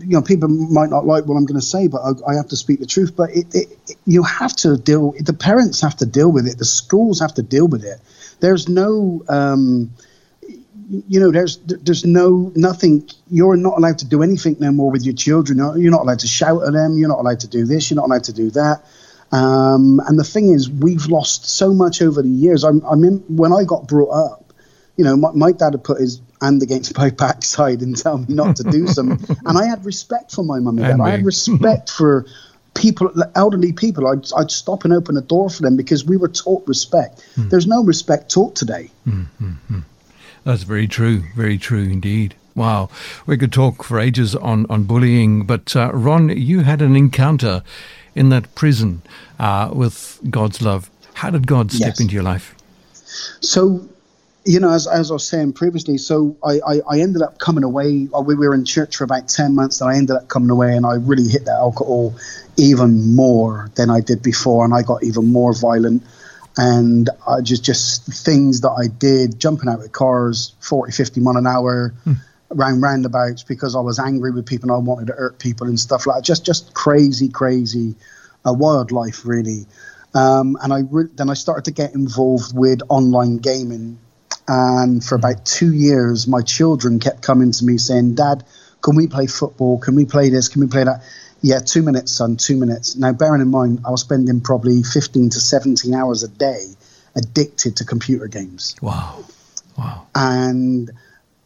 You 0.00 0.14
know, 0.14 0.22
people 0.22 0.48
might 0.48 0.88
not 0.88 1.04
like 1.04 1.26
what 1.26 1.34
I'm 1.36 1.44
going 1.44 1.60
to 1.60 1.66
say, 1.66 1.88
but 1.88 2.00
I, 2.00 2.30
I, 2.30 2.34
have 2.36 2.48
to 2.48 2.56
speak 2.56 2.78
the 2.78 2.86
truth. 2.86 3.14
But 3.16 3.30
it, 3.30 3.52
it, 3.52 3.78
it, 3.88 3.96
you 4.06 4.22
have 4.22 4.54
to 4.56 4.78
deal. 4.78 5.12
The 5.18 5.34
parents 5.34 5.80
have 5.82 5.96
to 5.96 6.06
deal 6.06 6.32
with 6.32 6.46
it. 6.46 6.56
The 6.58 6.64
schools 6.64 7.20
have 7.20 7.34
to 7.34 7.42
deal 7.42 7.68
with 7.68 7.84
it. 7.84 8.00
There's 8.40 8.68
no. 8.68 9.22
Um, 9.28 9.92
you 11.08 11.20
know, 11.20 11.30
there's 11.30 11.58
there's 11.58 12.04
no 12.04 12.50
nothing. 12.54 13.08
You're 13.30 13.56
not 13.56 13.76
allowed 13.76 13.98
to 13.98 14.06
do 14.06 14.22
anything 14.22 14.56
no 14.58 14.72
more 14.72 14.90
with 14.90 15.04
your 15.04 15.14
children. 15.14 15.58
You're 15.58 15.90
not 15.90 16.02
allowed 16.02 16.20
to 16.20 16.28
shout 16.28 16.62
at 16.62 16.72
them. 16.72 16.96
You're 16.96 17.08
not 17.08 17.18
allowed 17.18 17.40
to 17.40 17.48
do 17.48 17.66
this. 17.66 17.90
You're 17.90 17.96
not 17.96 18.06
allowed 18.06 18.24
to 18.24 18.32
do 18.32 18.50
that 18.50 18.84
um, 19.32 20.00
and 20.06 20.18
the 20.18 20.24
thing 20.24 20.50
is, 20.50 20.68
we've 20.68 21.06
lost 21.06 21.46
so 21.46 21.72
much 21.72 22.02
over 22.02 22.22
the 22.22 22.28
years. 22.28 22.64
I'm, 22.64 22.84
I 22.84 22.94
mean, 22.94 23.24
when 23.28 23.52
I 23.52 23.64
got 23.64 23.88
brought 23.88 24.10
up, 24.10 24.52
you 24.96 25.04
know, 25.04 25.16
my, 25.16 25.32
my 25.32 25.52
dad 25.52 25.72
had 25.72 25.82
put 25.82 26.00
his 26.00 26.20
hand 26.42 26.62
against 26.62 26.96
my 26.98 27.08
backside 27.18 27.80
and 27.80 27.96
tell 27.96 28.18
me 28.18 28.26
not 28.28 28.56
to 28.56 28.64
do 28.64 28.86
something. 28.98 29.36
and 29.46 29.56
I 29.56 29.66
had 29.66 29.84
respect 29.86 30.32
for 30.32 30.44
my 30.44 30.58
mum 30.58 30.78
and 30.78 30.98
dad. 30.98 31.00
I 31.00 31.10
had 31.10 31.24
respect 31.24 31.90
for 31.98 32.26
people, 32.74 33.10
elderly 33.34 33.72
people. 33.72 34.06
I'd, 34.06 34.30
I'd 34.36 34.50
stop 34.50 34.84
and 34.84 34.92
open 34.92 35.16
a 35.16 35.22
door 35.22 35.48
for 35.48 35.62
them 35.62 35.76
because 35.76 36.04
we 36.04 36.18
were 36.18 36.28
taught 36.28 36.66
respect. 36.68 37.24
Mm. 37.36 37.48
There's 37.48 37.66
no 37.66 37.82
respect 37.82 38.30
taught 38.30 38.54
today. 38.54 38.90
Mm-hmm. 39.08 39.80
That's 40.44 40.64
very 40.64 40.88
true. 40.88 41.22
Very 41.34 41.56
true 41.56 41.84
indeed. 41.84 42.34
Wow. 42.54 42.90
We 43.24 43.38
could 43.38 43.52
talk 43.52 43.82
for 43.82 43.98
ages 43.98 44.34
on, 44.34 44.66
on 44.68 44.84
bullying, 44.84 45.46
but 45.46 45.74
uh, 45.74 45.90
Ron, 45.92 46.28
you 46.28 46.60
had 46.60 46.82
an 46.82 46.96
encounter 46.96 47.62
in 48.14 48.28
that 48.30 48.54
prison 48.54 49.02
uh, 49.38 49.70
with 49.72 50.20
God's 50.30 50.62
love. 50.62 50.90
How 51.14 51.30
did 51.30 51.46
God 51.46 51.70
step 51.72 51.88
yes. 51.88 52.00
into 52.00 52.14
your 52.14 52.22
life? 52.22 52.54
So, 53.40 53.86
you 54.44 54.58
know, 54.58 54.70
as, 54.72 54.86
as 54.86 55.10
I 55.10 55.14
was 55.14 55.26
saying 55.26 55.52
previously, 55.52 55.98
so 55.98 56.36
I, 56.44 56.60
I, 56.66 56.80
I, 56.90 57.00
ended 57.00 57.22
up 57.22 57.38
coming 57.38 57.64
away. 57.64 58.08
Uh, 58.16 58.20
we 58.20 58.34
were 58.34 58.54
in 58.54 58.64
church 58.64 58.96
for 58.96 59.04
about 59.04 59.28
10 59.28 59.54
months, 59.54 59.80
and 59.80 59.90
I 59.90 59.96
ended 59.96 60.16
up 60.16 60.28
coming 60.28 60.50
away, 60.50 60.76
and 60.76 60.86
I 60.86 60.94
really 60.94 61.28
hit 61.28 61.44
that 61.44 61.58
alcohol 61.58 62.14
even 62.56 63.14
more 63.14 63.70
than 63.76 63.90
I 63.90 64.00
did 64.00 64.22
before, 64.22 64.64
and 64.64 64.74
I 64.74 64.82
got 64.82 65.04
even 65.04 65.30
more 65.30 65.54
violent. 65.54 66.02
And 66.56 67.08
I 67.26 67.40
just, 67.40 67.64
just 67.64 68.04
things 68.06 68.60
that 68.60 68.70
I 68.70 68.88
did, 68.88 69.38
jumping 69.38 69.68
out 69.68 69.82
of 69.82 69.92
cars 69.92 70.54
40, 70.60 70.92
50 70.92 71.20
mile 71.20 71.36
an 71.36 71.46
hour, 71.46 71.94
hmm. 72.04 72.12
Around 72.54 72.80
roundabouts 72.80 73.42
because 73.42 73.74
I 73.74 73.80
was 73.80 73.98
angry 73.98 74.30
with 74.30 74.46
people 74.46 74.70
and 74.70 74.76
I 74.76 74.80
wanted 74.80 75.08
to 75.08 75.14
hurt 75.14 75.38
people 75.38 75.66
and 75.66 75.78
stuff 75.78 76.06
like 76.06 76.18
that. 76.18 76.24
Just, 76.24 76.44
just 76.44 76.74
crazy, 76.74 77.28
crazy 77.28 77.94
uh, 78.46 78.52
wildlife, 78.52 79.24
really. 79.24 79.66
Um, 80.14 80.58
and 80.62 80.72
I 80.72 80.80
re- 80.90 81.08
then 81.14 81.30
I 81.30 81.34
started 81.34 81.64
to 81.66 81.70
get 81.70 81.94
involved 81.94 82.56
with 82.56 82.80
online 82.88 83.38
gaming 83.38 83.98
and 84.48 85.04
for 85.04 85.14
about 85.14 85.46
two 85.46 85.72
years, 85.72 86.26
my 86.26 86.42
children 86.42 86.98
kept 86.98 87.22
coming 87.22 87.52
to 87.52 87.64
me 87.64 87.78
saying, 87.78 88.16
Dad, 88.16 88.44
can 88.80 88.96
we 88.96 89.06
play 89.06 89.26
football? 89.26 89.78
Can 89.78 89.94
we 89.94 90.04
play 90.04 90.30
this? 90.30 90.48
Can 90.48 90.60
we 90.60 90.66
play 90.66 90.84
that? 90.84 91.02
Yeah, 91.40 91.60
two 91.60 91.82
minutes, 91.82 92.12
son, 92.12 92.36
two 92.36 92.56
minutes. 92.56 92.96
Now, 92.96 93.12
bearing 93.12 93.40
in 93.40 93.48
mind, 93.48 93.80
I 93.86 93.90
was 93.90 94.00
spending 94.00 94.40
probably 94.40 94.82
15 94.82 95.30
to 95.30 95.40
17 95.40 95.94
hours 95.94 96.22
a 96.22 96.28
day 96.28 96.66
addicted 97.14 97.76
to 97.76 97.84
computer 97.84 98.26
games. 98.26 98.76
Wow. 98.80 99.24
Wow. 99.76 100.06
And, 100.14 100.90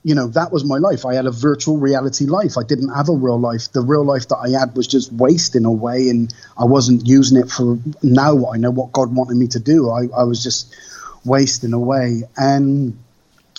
you 0.06 0.14
know, 0.14 0.28
that 0.28 0.52
was 0.52 0.64
my 0.64 0.78
life. 0.78 1.04
I 1.04 1.14
had 1.14 1.26
a 1.26 1.32
virtual 1.32 1.78
reality 1.78 2.26
life. 2.26 2.56
I 2.56 2.62
didn't 2.62 2.90
have 2.90 3.08
a 3.08 3.12
real 3.12 3.40
life. 3.40 3.72
The 3.72 3.80
real 3.80 4.04
life 4.04 4.28
that 4.28 4.36
I 4.36 4.50
had 4.50 4.76
was 4.76 4.86
just 4.86 5.12
wasting 5.12 5.64
away, 5.64 6.08
and 6.10 6.32
I 6.56 6.64
wasn't 6.64 7.04
using 7.04 7.36
it 7.36 7.50
for 7.50 7.76
now 8.04 8.48
I 8.48 8.56
know 8.56 8.70
what 8.70 8.92
God 8.92 9.12
wanted 9.12 9.36
me 9.36 9.48
to 9.48 9.58
do. 9.58 9.90
I, 9.90 10.02
I 10.16 10.22
was 10.22 10.44
just 10.44 10.72
wasting 11.24 11.72
away. 11.72 12.22
And 12.36 12.96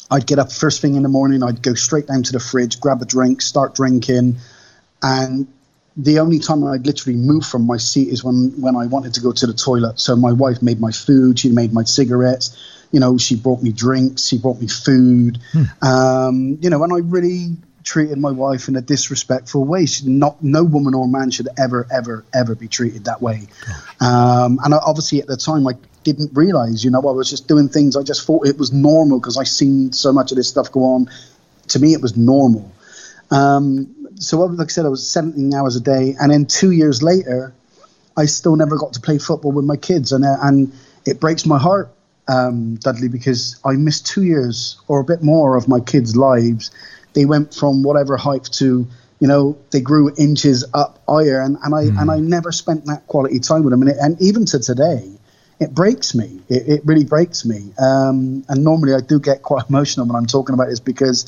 I'd 0.09 0.25
get 0.25 0.39
up 0.39 0.53
first 0.53 0.81
thing 0.81 0.95
in 0.95 1.03
the 1.03 1.09
morning, 1.09 1.43
I'd 1.43 1.61
go 1.61 1.73
straight 1.73 2.07
down 2.07 2.23
to 2.23 2.31
the 2.31 2.39
fridge, 2.39 2.79
grab 2.79 3.01
a 3.01 3.05
drink, 3.05 3.41
start 3.41 3.75
drinking. 3.75 4.37
And 5.03 5.47
the 5.97 6.19
only 6.19 6.39
time 6.39 6.63
I'd 6.63 6.85
literally 6.85 7.19
move 7.19 7.45
from 7.45 7.67
my 7.67 7.75
seat 7.75 8.07
is 8.07 8.23
when, 8.23 8.53
when 8.61 8.77
I 8.77 8.85
wanted 8.85 9.15
to 9.15 9.19
go 9.19 9.33
to 9.33 9.47
the 9.47 9.53
toilet. 9.53 9.99
So 9.99 10.15
my 10.15 10.31
wife 10.31 10.61
made 10.61 10.79
my 10.79 10.91
food, 10.91 11.39
she 11.39 11.49
made 11.49 11.73
my 11.73 11.83
cigarettes, 11.83 12.55
you 12.97 13.01
know, 13.01 13.15
she 13.15 13.35
brought 13.35 13.61
me 13.61 13.71
drinks, 13.71 14.25
she 14.25 14.39
brought 14.39 14.59
me 14.59 14.67
food. 14.67 15.37
Hmm. 15.51 15.85
Um, 15.87 16.57
you 16.61 16.69
know, 16.71 16.83
and 16.83 16.91
I 16.91 16.97
really 16.97 17.55
treated 17.83 18.17
my 18.17 18.31
wife 18.31 18.67
in 18.67 18.75
a 18.75 18.81
disrespectful 18.81 19.65
way. 19.65 19.85
She, 19.85 20.07
not 20.07 20.43
no 20.43 20.63
woman 20.63 20.95
or 20.95 21.07
man 21.07 21.29
should 21.29 21.47
ever, 21.59 21.85
ever, 21.91 22.25
ever 22.33 22.55
be 22.55 22.67
treated 22.67 23.05
that 23.05 23.21
way. 23.21 23.49
Um, 24.01 24.59
and 24.63 24.73
I, 24.73 24.79
obviously 24.83 25.21
at 25.21 25.27
the 25.27 25.37
time 25.37 25.67
I 25.67 25.73
didn't 26.03 26.31
realize, 26.33 26.83
you 26.83 26.89
know, 26.89 26.97
I 26.97 27.11
was 27.11 27.29
just 27.29 27.47
doing 27.47 27.69
things. 27.69 27.95
I 27.95 28.01
just 28.01 28.25
thought 28.25 28.47
it 28.47 28.57
was 28.57 28.73
normal 28.73 29.19
because 29.19 29.37
I 29.37 29.43
seen 29.43 29.91
so 29.91 30.11
much 30.11 30.31
of 30.31 30.37
this 30.37 30.49
stuff 30.49 30.71
go 30.71 30.83
on. 30.83 31.07
To 31.67 31.79
me, 31.79 31.93
it 31.93 32.01
was 32.01 32.17
normal. 32.17 32.71
Um, 33.29 33.93
so, 34.15 34.39
like 34.39 34.69
I 34.69 34.71
said, 34.71 34.87
I 34.87 34.89
was 34.89 35.07
17 35.07 35.53
hours 35.53 35.75
a 35.75 35.81
day, 35.81 36.15
and 36.19 36.31
then 36.31 36.47
two 36.47 36.71
years 36.71 37.03
later, 37.03 37.53
I 38.17 38.25
still 38.25 38.55
never 38.55 38.75
got 38.75 38.93
to 38.93 38.99
play 38.99 39.19
football 39.19 39.51
with 39.51 39.65
my 39.65 39.77
kids, 39.77 40.11
and 40.11 40.25
uh, 40.25 40.37
and 40.41 40.73
it 41.05 41.19
breaks 41.19 41.45
my 41.45 41.59
heart, 41.59 41.91
um, 42.27 42.75
Dudley, 42.75 43.07
because 43.07 43.59
I 43.65 43.73
missed 43.73 44.05
two 44.05 44.23
years 44.23 44.79
or 44.87 44.99
a 44.99 45.03
bit 45.03 45.23
more 45.23 45.57
of 45.57 45.67
my 45.67 45.79
kids' 45.79 46.15
lives. 46.15 46.71
They 47.13 47.25
went 47.25 47.53
from 47.53 47.83
whatever 47.83 48.17
height 48.17 48.43
to 48.53 48.87
you 49.19 49.27
know, 49.27 49.57
they 49.71 49.81
grew 49.81 50.13
inches 50.15 50.63
up 50.73 51.01
higher, 51.09 51.41
and, 51.41 51.57
and 51.63 51.73
I 51.73 51.85
mm. 51.85 51.99
and 51.99 52.11
I 52.11 52.19
never 52.19 52.51
spent 52.51 52.85
that 52.85 53.07
quality 53.07 53.39
time 53.39 53.63
with 53.63 53.71
them. 53.71 53.81
And, 53.81 53.91
it, 53.91 53.97
and 53.99 54.21
even 54.21 54.45
to 54.45 54.59
today, 54.59 55.09
it 55.59 55.73
breaks 55.73 56.13
me. 56.13 56.39
It, 56.49 56.67
it 56.67 56.81
really 56.85 57.05
breaks 57.05 57.45
me. 57.45 57.71
Um, 57.79 58.45
and 58.47 58.63
normally 58.63 58.93
I 58.93 58.99
do 58.99 59.19
get 59.19 59.41
quite 59.41 59.65
emotional 59.69 60.05
when 60.05 60.15
I'm 60.15 60.25
talking 60.25 60.53
about 60.53 60.69
this 60.69 60.79
because, 60.79 61.25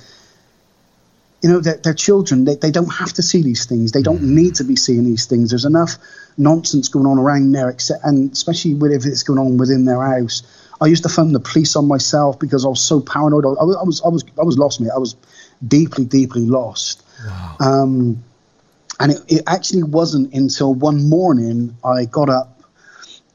you 1.42 1.50
know, 1.50 1.60
they're, 1.60 1.78
they're 1.78 1.94
children. 1.94 2.46
They, 2.46 2.56
they 2.56 2.72
don't 2.72 2.94
have 2.94 3.14
to 3.14 3.24
see 3.24 3.42
these 3.42 3.66
things. 3.66 3.92
They 3.92 4.04
don't 4.04 4.22
need 4.22 4.56
to 4.56 4.64
be 4.64 4.76
seeing 4.76 5.04
these 5.04 5.26
things. 5.26 5.50
There's 5.50 5.66
enough 5.66 5.98
nonsense 6.38 6.90
going 6.90 7.08
on 7.08 7.18
around 7.18 7.52
there, 7.54 7.70
except, 7.70 8.04
and 8.04 8.32
especially 8.32 8.76
with 8.76 8.92
if 8.92 9.06
it's 9.06 9.24
going 9.24 9.40
on 9.40 9.58
within 9.58 9.86
their 9.86 10.02
house. 10.02 10.44
I 10.82 10.88
used 10.88 11.04
to 11.04 11.10
phone 11.10 11.34
the 11.34 11.40
police 11.40 11.76
on 11.76 11.88
myself 11.88 12.40
because 12.40 12.66
I 12.66 12.70
was 12.70 12.82
so 12.82 13.00
paranoid. 13.02 13.46
I, 13.46 13.50
I 13.50 13.84
was, 13.84 14.02
I 14.04 14.08
was, 14.10 14.24
I 14.40 14.44
was 14.44 14.58
lost, 14.58 14.80
mate. 14.80 14.92
I 14.96 15.00
was 15.00 15.16
deeply, 15.66 16.06
deeply 16.06 16.46
lost. 16.46 17.04
Wow. 17.26 17.56
Um, 17.60 18.24
and 19.00 19.12
it, 19.12 19.22
it 19.28 19.44
actually 19.48 19.84
wasn't 19.84 20.34
until 20.34 20.74
one 20.74 21.10
morning 21.10 21.78
I 21.84 22.06
got 22.06 22.30
up 22.30 22.62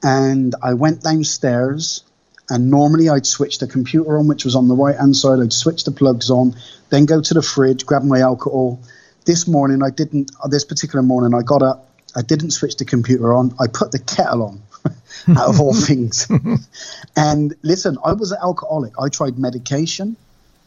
and 0.03 0.55
I 0.63 0.75
went 0.75 1.03
downstairs. 1.03 2.03
And 2.51 2.71
normally 2.71 3.09
I'd 3.09 3.25
switch 3.25 3.59
the 3.59 3.67
computer 3.67 4.19
on, 4.19 4.29
which 4.29 4.45
was 4.45 4.55
on 4.55 4.69
the 4.69 4.75
right 4.75 4.97
hand 4.97 5.17
side. 5.17 5.41
I'd 5.41 5.53
switch 5.53 5.85
the 5.85 5.91
plugs 5.91 6.31
on, 6.31 6.55
then 6.91 7.07
go 7.07 7.23
to 7.23 7.35
the 7.35 7.41
fridge, 7.41 7.87
grab 7.87 8.05
my 8.05 8.21
alcohol. 8.21 8.81
This 9.25 9.49
morning 9.49 9.83
I 9.83 9.89
didn't. 9.89 10.31
Uh, 10.43 10.49
this 10.49 10.63
particular 10.63 11.03
morning 11.03 11.33
I 11.33 11.43
got 11.43 11.63
up. 11.63 11.89
I 12.15 12.21
didn't 12.21 12.51
switch 12.51 12.77
the 12.77 12.85
computer 12.85 13.33
on. 13.33 13.55
I 13.59 13.67
put 13.67 13.93
the 13.93 13.99
kettle 13.99 14.43
on. 14.43 14.63
out 15.29 15.49
of 15.49 15.61
all 15.61 15.75
things. 15.75 16.29
and 17.17 17.55
listen, 17.63 17.97
I 18.05 18.13
was 18.13 18.33
an 18.33 18.39
alcoholic. 18.43 18.93
I 18.99 19.09
tried 19.09 19.39
medication. 19.39 20.17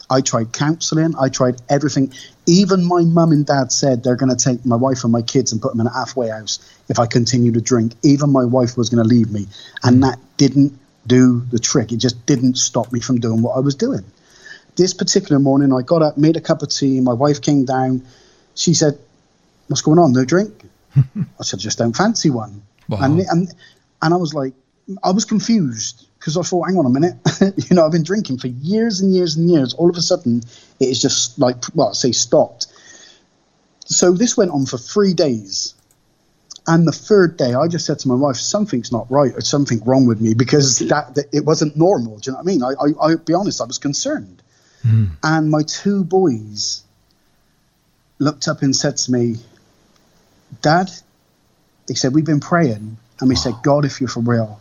I 0.09 0.21
tried 0.21 0.53
counseling. 0.53 1.13
I 1.19 1.29
tried 1.29 1.61
everything. 1.69 2.13
Even 2.45 2.85
my 2.85 3.03
mum 3.03 3.31
and 3.31 3.45
dad 3.45 3.71
said 3.71 4.03
they're 4.03 4.15
going 4.15 4.35
to 4.35 4.41
take 4.41 4.65
my 4.65 4.75
wife 4.75 5.03
and 5.03 5.11
my 5.11 5.21
kids 5.21 5.51
and 5.51 5.61
put 5.61 5.73
them 5.73 5.81
in 5.81 5.87
a 5.87 5.93
halfway 5.93 6.29
house 6.29 6.59
if 6.87 6.97
I 6.97 7.07
continue 7.07 7.51
to 7.51 7.61
drink. 7.61 7.93
Even 8.03 8.31
my 8.31 8.45
wife 8.45 8.77
was 8.77 8.89
going 8.89 9.03
to 9.03 9.07
leave 9.07 9.31
me. 9.31 9.47
And 9.83 9.97
mm. 9.97 10.01
that 10.09 10.19
didn't 10.37 10.79
do 11.05 11.41
the 11.51 11.59
trick. 11.59 11.91
It 11.91 11.97
just 11.97 12.25
didn't 12.25 12.57
stop 12.57 12.91
me 12.91 12.99
from 12.99 13.19
doing 13.19 13.41
what 13.41 13.57
I 13.57 13.59
was 13.59 13.75
doing. 13.75 14.03
This 14.75 14.93
particular 14.93 15.39
morning, 15.39 15.73
I 15.73 15.81
got 15.81 16.01
up, 16.01 16.17
made 16.17 16.37
a 16.37 16.41
cup 16.41 16.61
of 16.61 16.69
tea. 16.69 16.99
My 17.01 17.13
wife 17.13 17.41
came 17.41 17.65
down. 17.65 18.05
She 18.55 18.73
said, 18.73 18.97
What's 19.67 19.81
going 19.81 19.99
on? 19.99 20.13
No 20.13 20.23
drink? 20.23 20.63
I 20.95 21.43
said, 21.43 21.59
Just 21.59 21.79
don't 21.79 21.95
fancy 21.95 22.29
one. 22.29 22.61
Wow. 22.87 22.99
And, 23.01 23.19
and, 23.21 23.53
and 24.01 24.13
I 24.13 24.17
was 24.17 24.33
like, 24.33 24.53
I 25.03 25.11
was 25.11 25.25
confused 25.25 26.07
because 26.19 26.37
I 26.37 26.41
thought, 26.41 26.67
hang 26.67 26.77
on 26.77 26.85
a 26.85 26.89
minute, 26.89 27.15
you 27.69 27.75
know, 27.75 27.85
I've 27.85 27.91
been 27.91 28.03
drinking 28.03 28.39
for 28.39 28.47
years 28.47 29.01
and 29.01 29.13
years 29.13 29.35
and 29.35 29.49
years. 29.49 29.73
All 29.73 29.89
of 29.89 29.97
a 29.97 30.01
sudden, 30.01 30.43
it 30.79 30.89
is 30.89 31.01
just 31.01 31.37
like, 31.39 31.63
well, 31.75 31.89
I 31.89 31.93
say 31.93 32.11
stopped. 32.11 32.67
So 33.85 34.11
this 34.11 34.35
went 34.35 34.51
on 34.51 34.65
for 34.65 34.77
three 34.77 35.13
days. 35.13 35.73
And 36.69 36.85
the 36.85 36.91
third 36.91 37.37
day, 37.37 37.53
I 37.53 37.69
just 37.69 37.85
said 37.85 37.99
to 37.99 38.09
my 38.09 38.15
wife, 38.15 38.35
something's 38.35 38.91
not 38.91 39.09
right 39.09 39.31
or 39.33 39.39
something 39.39 39.81
wrong 39.85 40.05
with 40.05 40.19
me 40.19 40.33
because 40.33 40.79
that, 40.89 41.15
that 41.15 41.25
it 41.31 41.45
wasn't 41.45 41.77
normal. 41.77 42.19
Do 42.19 42.31
you 42.31 42.33
know 42.33 42.43
what 42.43 42.43
I 42.43 42.51
mean? 42.51 42.63
I, 42.63 42.69
I, 42.69 43.09
I'll 43.11 43.17
be 43.17 43.33
honest, 43.33 43.61
I 43.61 43.65
was 43.65 43.77
concerned. 43.77 44.41
Mm. 44.85 45.11
And 45.23 45.49
my 45.49 45.63
two 45.63 46.03
boys 46.03 46.83
looked 48.19 48.47
up 48.47 48.61
and 48.61 48.75
said 48.75 48.97
to 48.97 49.11
me, 49.11 49.35
Dad, 50.61 50.91
they 51.87 51.93
said, 51.93 52.13
we've 52.13 52.25
been 52.25 52.39
praying. 52.39 52.97
And 53.19 53.29
we 53.29 53.35
said, 53.35 53.55
God, 53.63 53.85
if 53.85 53.99
you're 53.99 54.09
for 54.09 54.19
real, 54.21 54.59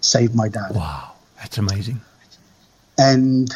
save 0.00 0.34
my 0.34 0.48
dad. 0.48 0.74
Wow, 0.74 1.12
that's 1.36 1.58
amazing. 1.58 2.00
And 2.98 3.54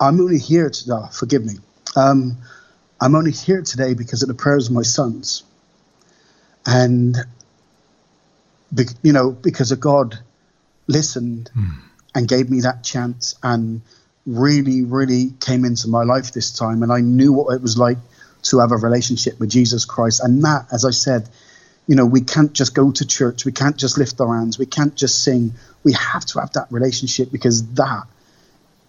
I'm 0.00 0.20
only 0.20 0.38
here 0.38 0.70
today, 0.70 0.92
oh, 0.94 1.08
forgive 1.08 1.44
me. 1.44 1.54
Um, 1.96 2.38
I'm 3.00 3.14
only 3.14 3.32
here 3.32 3.62
today 3.62 3.94
because 3.94 4.22
of 4.22 4.28
the 4.28 4.34
prayers 4.34 4.68
of 4.68 4.74
my 4.74 4.82
sons. 4.82 5.42
And, 6.66 7.16
you 9.02 9.12
know, 9.12 9.30
because 9.30 9.72
of 9.72 9.80
God 9.80 10.18
listened 10.86 11.50
mm. 11.56 11.74
and 12.14 12.28
gave 12.28 12.50
me 12.50 12.60
that 12.60 12.84
chance 12.84 13.34
and 13.42 13.80
really, 14.26 14.82
really 14.84 15.32
came 15.40 15.64
into 15.64 15.88
my 15.88 16.02
life 16.02 16.32
this 16.32 16.56
time. 16.56 16.82
And 16.82 16.92
I 16.92 17.00
knew 17.00 17.32
what 17.32 17.54
it 17.54 17.62
was 17.62 17.78
like 17.78 17.98
to 18.42 18.58
have 18.58 18.72
a 18.72 18.76
relationship 18.76 19.40
with 19.40 19.50
Jesus 19.50 19.84
Christ. 19.84 20.22
And 20.22 20.42
that, 20.44 20.66
as 20.70 20.84
I 20.84 20.90
said, 20.90 21.28
you 21.88 21.96
know, 21.96 22.04
we 22.04 22.20
can't 22.20 22.52
just 22.52 22.74
go 22.74 22.92
to 22.92 23.06
church. 23.06 23.46
We 23.46 23.52
can't 23.52 23.76
just 23.76 23.96
lift 23.96 24.20
our 24.20 24.38
hands. 24.38 24.58
We 24.58 24.66
can't 24.66 24.94
just 24.94 25.24
sing. 25.24 25.54
We 25.82 25.94
have 25.94 26.24
to 26.26 26.40
have 26.40 26.52
that 26.52 26.70
relationship 26.70 27.32
because 27.32 27.66
that 27.72 28.06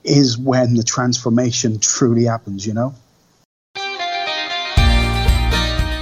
is 0.03 0.37
when 0.37 0.75
the 0.75 0.83
transformation 0.83 1.79
truly 1.79 2.25
happens, 2.25 2.67
you 2.67 2.73
know? 2.73 2.93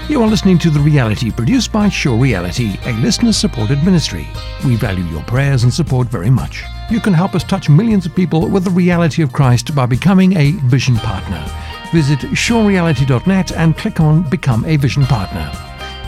You 0.09 0.23
are 0.23 0.27
listening 0.27 0.57
to 0.59 0.69
The 0.71 0.79
Reality, 0.79 1.31
produced 1.31 1.71
by 1.71 1.89
Sure 1.89 2.17
Reality, 2.17 2.79
a 2.85 2.93
listener 2.93 3.33
supported 3.33 3.83
ministry. 3.83 4.25
We 4.65 4.75
value 4.75 5.03
your 5.05 5.23
prayers 5.23 5.63
and 5.63 5.73
support 5.73 6.07
very 6.07 6.31
much. 6.31 6.63
You 6.89 6.99
can 6.99 7.13
help 7.13 7.35
us 7.35 7.43
touch 7.43 7.69
millions 7.69 8.05
of 8.05 8.15
people 8.15 8.49
with 8.49 8.63
the 8.63 8.71
reality 8.71 9.21
of 9.21 9.33
Christ 9.33 9.75
by 9.75 9.85
becoming 9.85 10.35
a 10.37 10.51
Vision 10.67 10.95
Partner. 10.95 11.45
Visit 11.91 12.19
surereality.net 12.19 13.51
and 13.51 13.77
click 13.77 13.99
on 13.99 14.27
Become 14.29 14.65
a 14.65 14.77
Vision 14.77 15.03
Partner. 15.03 15.66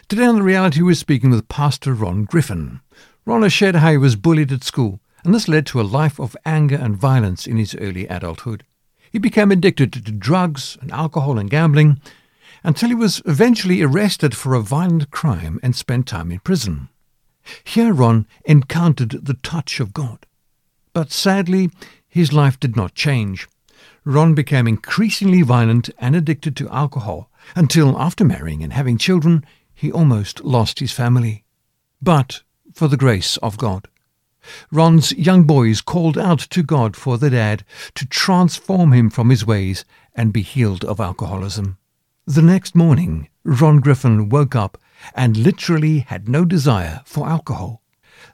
Today 0.08 0.26
on 0.26 0.38
The 0.38 0.42
Reality, 0.42 0.82
we're 0.82 0.96
speaking 0.96 1.30
with 1.30 1.48
Pastor 1.48 1.94
Ron 1.94 2.24
Griffin. 2.24 2.82
Ron 3.24 3.44
has 3.44 3.54
shared 3.54 3.76
how 3.76 3.92
he 3.92 3.98
was 3.98 4.16
bullied 4.16 4.52
at 4.52 4.64
school, 4.64 5.00
and 5.24 5.36
this 5.36 5.48
led 5.48 5.68
to 5.68 5.80
a 5.80 5.84
life 5.84 6.20
of 6.20 6.36
anger 6.44 6.78
and 6.78 6.98
violence 6.98 7.46
in 7.46 7.58
his 7.58 7.76
early 7.76 8.08
adulthood. 8.08 8.66
He 9.12 9.20
became 9.20 9.52
addicted 9.52 9.94
to 9.94 10.12
drugs 10.12 10.76
and 10.82 10.92
alcohol 10.92 11.38
and 11.38 11.52
gambling 11.52 12.02
until 12.64 12.90
he 12.90 12.96
was 12.96 13.22
eventually 13.28 13.84
arrested 13.84 14.36
for 14.36 14.56
a 14.56 14.62
violent 14.62 15.12
crime 15.12 15.60
and 15.62 15.76
spent 15.76 16.08
time 16.08 16.32
in 16.32 16.40
prison. 16.40 16.90
Here 17.64 17.94
Ron 17.94 18.28
encountered 18.46 19.26
the 19.26 19.36
touch 19.36 19.80
of 19.80 19.94
God. 19.94 20.26
But 20.94 21.12
sadly, 21.12 21.70
his 22.08 22.32
life 22.32 22.60
did 22.60 22.76
not 22.76 22.96
change. 22.96 23.48
Ron 24.06 24.34
became 24.34 24.68
increasingly 24.68 25.42
violent 25.42 25.90
and 25.98 26.16
addicted 26.16 26.56
to 26.58 26.70
alcohol 26.70 27.30
until, 27.56 28.00
after 28.00 28.24
marrying 28.24 28.64
and 28.64 28.74
having 28.74 28.98
children, 28.98 29.46
he 29.74 29.92
almost 29.92 30.44
lost 30.44 30.80
his 30.80 30.92
family. 30.92 31.44
But 32.02 32.42
for 32.74 32.88
the 32.88 32.98
grace 32.98 33.38
of 33.38 33.58
God. 33.58 33.88
Ron's 34.72 35.14
young 35.14 35.46
boys 35.46 35.82
called 35.82 36.18
out 36.18 36.40
to 36.40 36.64
God 36.64 36.96
for 36.96 37.18
the 37.18 37.30
dad 37.30 37.64
to 37.96 38.06
transform 38.06 38.92
him 38.92 39.10
from 39.10 39.30
his 39.30 39.46
ways 39.46 39.86
and 40.16 40.34
be 40.34 40.42
healed 40.42 40.84
of 40.84 41.00
alcoholism. 41.00 41.78
The 42.26 42.42
next 42.42 42.76
morning, 42.76 43.30
Ron 43.44 43.80
Griffin 43.80 44.30
woke 44.30 44.56
up 44.56 44.78
and 45.16 45.38
literally 45.38 46.00
had 46.00 46.28
no 46.28 46.46
desire 46.46 47.02
for 47.06 47.28
alcohol. 47.28 47.82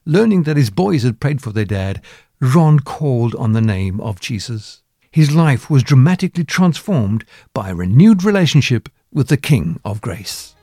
Learning 0.05 0.43
that 0.43 0.57
his 0.57 0.69
boys 0.69 1.03
had 1.03 1.19
prayed 1.19 1.41
for 1.41 1.51
their 1.51 1.65
dad, 1.65 2.01
Ron 2.39 2.79
called 2.79 3.35
on 3.35 3.53
the 3.53 3.61
name 3.61 3.99
of 4.01 4.19
Jesus. 4.19 4.81
His 5.11 5.35
life 5.35 5.69
was 5.69 5.83
dramatically 5.83 6.43
transformed 6.43 7.25
by 7.53 7.69
a 7.69 7.75
renewed 7.75 8.23
relationship 8.23 8.89
with 9.11 9.27
the 9.27 9.37
King 9.37 9.79
of 9.83 10.01
Grace. 10.01 10.55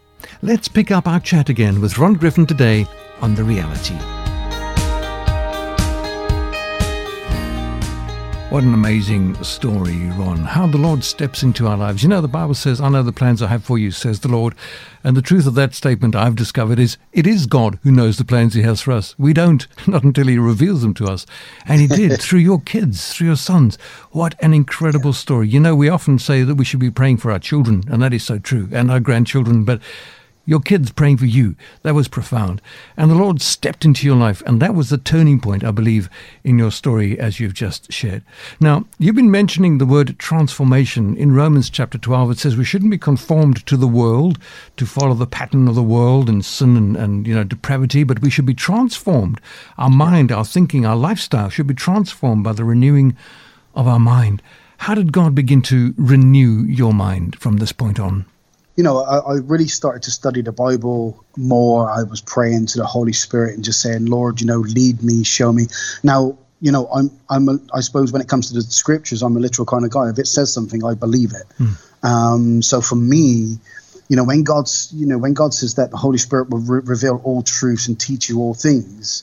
Let's 0.42 0.68
pick 0.68 0.90
up 0.90 1.06
our 1.06 1.20
chat 1.20 1.48
again 1.48 1.80
with 1.80 1.98
Ron 1.98 2.14
Griffin 2.14 2.46
today 2.46 2.86
on 3.20 3.34
The 3.34 3.44
Reality. 3.44 4.15
What 8.48 8.62
an 8.62 8.74
amazing 8.74 9.42
story, 9.42 10.08
Ron. 10.10 10.38
How 10.38 10.68
the 10.68 10.78
Lord 10.78 11.02
steps 11.02 11.42
into 11.42 11.66
our 11.66 11.76
lives. 11.76 12.04
You 12.04 12.08
know, 12.08 12.20
the 12.20 12.28
Bible 12.28 12.54
says, 12.54 12.80
I 12.80 12.88
know 12.88 13.02
the 13.02 13.12
plans 13.12 13.42
I 13.42 13.48
have 13.48 13.64
for 13.64 13.76
you, 13.76 13.90
says 13.90 14.20
the 14.20 14.28
Lord. 14.28 14.54
And 15.02 15.16
the 15.16 15.20
truth 15.20 15.48
of 15.48 15.56
that 15.56 15.74
statement 15.74 16.14
I've 16.14 16.36
discovered 16.36 16.78
is 16.78 16.96
it 17.12 17.26
is 17.26 17.46
God 17.46 17.80
who 17.82 17.90
knows 17.90 18.18
the 18.18 18.24
plans 18.24 18.54
He 18.54 18.62
has 18.62 18.80
for 18.80 18.92
us. 18.92 19.18
We 19.18 19.32
don't, 19.32 19.66
not 19.88 20.04
until 20.04 20.28
He 20.28 20.38
reveals 20.38 20.82
them 20.82 20.94
to 20.94 21.06
us. 21.06 21.26
And 21.66 21.80
He 21.80 21.88
did 21.88 22.18
through 22.22 22.38
your 22.38 22.60
kids, 22.60 23.12
through 23.12 23.26
your 23.26 23.36
sons. 23.36 23.78
What 24.12 24.36
an 24.38 24.54
incredible 24.54 25.12
story. 25.12 25.48
You 25.48 25.58
know, 25.58 25.74
we 25.74 25.88
often 25.88 26.20
say 26.20 26.44
that 26.44 26.54
we 26.54 26.64
should 26.64 26.80
be 26.80 26.90
praying 26.90 27.16
for 27.16 27.32
our 27.32 27.40
children, 27.40 27.82
and 27.88 28.00
that 28.00 28.14
is 28.14 28.22
so 28.22 28.38
true, 28.38 28.68
and 28.70 28.92
our 28.92 29.00
grandchildren, 29.00 29.64
but 29.64 29.82
your 30.46 30.60
kids 30.60 30.92
praying 30.92 31.16
for 31.18 31.26
you. 31.26 31.56
That 31.82 31.94
was 31.94 32.08
profound. 32.08 32.62
And 32.96 33.10
the 33.10 33.16
Lord 33.16 33.42
stepped 33.42 33.84
into 33.84 34.06
your 34.06 34.16
life. 34.16 34.42
And 34.46 34.62
that 34.62 34.74
was 34.74 34.88
the 34.88 34.96
turning 34.96 35.40
point, 35.40 35.64
I 35.64 35.72
believe, 35.72 36.08
in 36.44 36.58
your 36.58 36.70
story 36.70 37.18
as 37.18 37.40
you've 37.40 37.52
just 37.52 37.92
shared. 37.92 38.22
Now, 38.60 38.86
you've 38.98 39.16
been 39.16 39.30
mentioning 39.30 39.78
the 39.78 39.84
word 39.84 40.18
transformation. 40.18 41.16
In 41.16 41.34
Romans 41.34 41.68
chapter 41.68 41.98
12, 41.98 42.30
it 42.30 42.38
says 42.38 42.56
we 42.56 42.64
shouldn't 42.64 42.92
be 42.92 42.98
conformed 42.98 43.66
to 43.66 43.76
the 43.76 43.88
world 43.88 44.38
to 44.76 44.86
follow 44.86 45.14
the 45.14 45.26
pattern 45.26 45.66
of 45.66 45.74
the 45.74 45.82
world 45.82 46.28
and 46.28 46.44
sin 46.44 46.76
and, 46.76 46.96
and 46.96 47.26
you 47.26 47.34
know, 47.34 47.44
depravity, 47.44 48.04
but 48.04 48.22
we 48.22 48.30
should 48.30 48.46
be 48.46 48.54
transformed. 48.54 49.40
Our 49.76 49.90
mind, 49.90 50.30
our 50.30 50.44
thinking, 50.44 50.86
our 50.86 50.96
lifestyle 50.96 51.50
should 51.50 51.66
be 51.66 51.74
transformed 51.74 52.44
by 52.44 52.52
the 52.52 52.64
renewing 52.64 53.16
of 53.74 53.88
our 53.88 53.98
mind. 53.98 54.42
How 54.78 54.94
did 54.94 55.12
God 55.12 55.34
begin 55.34 55.62
to 55.62 55.94
renew 55.96 56.62
your 56.62 56.92
mind 56.92 57.36
from 57.36 57.56
this 57.56 57.72
point 57.72 57.98
on? 57.98 58.26
You 58.76 58.84
know, 58.84 58.98
I, 58.98 59.18
I, 59.18 59.34
really 59.36 59.68
started 59.68 60.02
to 60.02 60.10
study 60.10 60.42
the 60.42 60.52
Bible 60.52 61.24
more. 61.36 61.90
I 61.90 62.02
was 62.02 62.20
praying 62.20 62.66
to 62.66 62.78
the 62.78 62.84
Holy 62.84 63.14
Spirit 63.14 63.54
and 63.54 63.64
just 63.64 63.80
saying, 63.80 64.04
Lord, 64.06 64.40
you 64.40 64.46
know, 64.46 64.58
lead 64.58 65.02
me, 65.02 65.24
show 65.24 65.50
me. 65.50 65.66
Now, 66.02 66.36
you 66.60 66.72
know, 66.72 66.86
I'm, 66.88 67.10
I'm, 67.30 67.48
a, 67.48 67.58
I 67.74 67.80
suppose 67.80 68.12
when 68.12 68.20
it 68.20 68.28
comes 68.28 68.48
to 68.48 68.54
the 68.54 68.62
scriptures, 68.62 69.22
I'm 69.22 69.36
a 69.36 69.40
literal 69.40 69.64
kind 69.64 69.84
of 69.84 69.90
guy. 69.90 70.10
If 70.10 70.18
it 70.18 70.26
says 70.26 70.52
something, 70.52 70.84
I 70.84 70.94
believe 70.94 71.32
it. 71.32 71.46
Mm. 71.58 72.04
Um, 72.04 72.62
so 72.62 72.82
for 72.82 72.96
me, 72.96 73.58
you 74.08 74.16
know, 74.16 74.24
when 74.24 74.44
God's, 74.44 74.90
you 74.94 75.06
know, 75.06 75.18
when 75.18 75.32
God 75.32 75.54
says 75.54 75.74
that 75.76 75.90
the 75.90 75.96
Holy 75.96 76.18
Spirit 76.18 76.50
will 76.50 76.60
re- 76.60 76.82
reveal 76.84 77.20
all 77.24 77.42
truths 77.42 77.88
and 77.88 77.98
teach 77.98 78.28
you 78.28 78.40
all 78.40 78.54
things, 78.54 79.22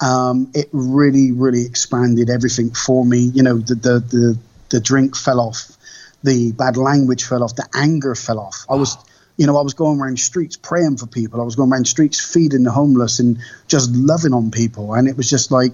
um, 0.00 0.50
it 0.54 0.68
really, 0.72 1.32
really 1.32 1.64
expanded 1.64 2.30
everything 2.30 2.70
for 2.70 3.04
me. 3.04 3.18
You 3.18 3.42
know, 3.42 3.58
the, 3.58 3.74
the, 3.74 4.00
the, 4.00 4.38
the 4.70 4.80
drink 4.80 5.16
fell 5.16 5.40
off 5.40 5.76
the 6.22 6.52
bad 6.52 6.76
language 6.76 7.24
fell 7.24 7.42
off, 7.42 7.56
the 7.56 7.68
anger 7.74 8.14
fell 8.14 8.38
off. 8.38 8.64
I 8.68 8.74
was, 8.74 8.96
you 9.36 9.46
know, 9.46 9.56
I 9.56 9.62
was 9.62 9.74
going 9.74 10.00
around 10.00 10.18
streets 10.18 10.56
praying 10.56 10.98
for 10.98 11.06
people. 11.06 11.40
I 11.40 11.44
was 11.44 11.56
going 11.56 11.72
around 11.72 11.86
streets 11.86 12.20
feeding 12.20 12.62
the 12.64 12.70
homeless 12.70 13.20
and 13.20 13.38
just 13.68 13.90
loving 13.92 14.34
on 14.34 14.50
people. 14.50 14.94
And 14.94 15.08
it 15.08 15.16
was 15.16 15.28
just 15.30 15.50
like, 15.50 15.72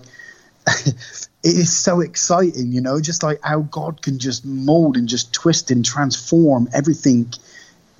it 0.66 0.96
is 1.42 1.74
so 1.74 2.00
exciting, 2.00 2.72
you 2.72 2.80
know, 2.80 3.00
just 3.00 3.22
like 3.22 3.40
how 3.42 3.60
God 3.60 4.02
can 4.02 4.18
just 4.18 4.44
mold 4.44 4.96
and 4.96 5.08
just 5.08 5.32
twist 5.32 5.70
and 5.70 5.84
transform 5.84 6.68
everything 6.72 7.32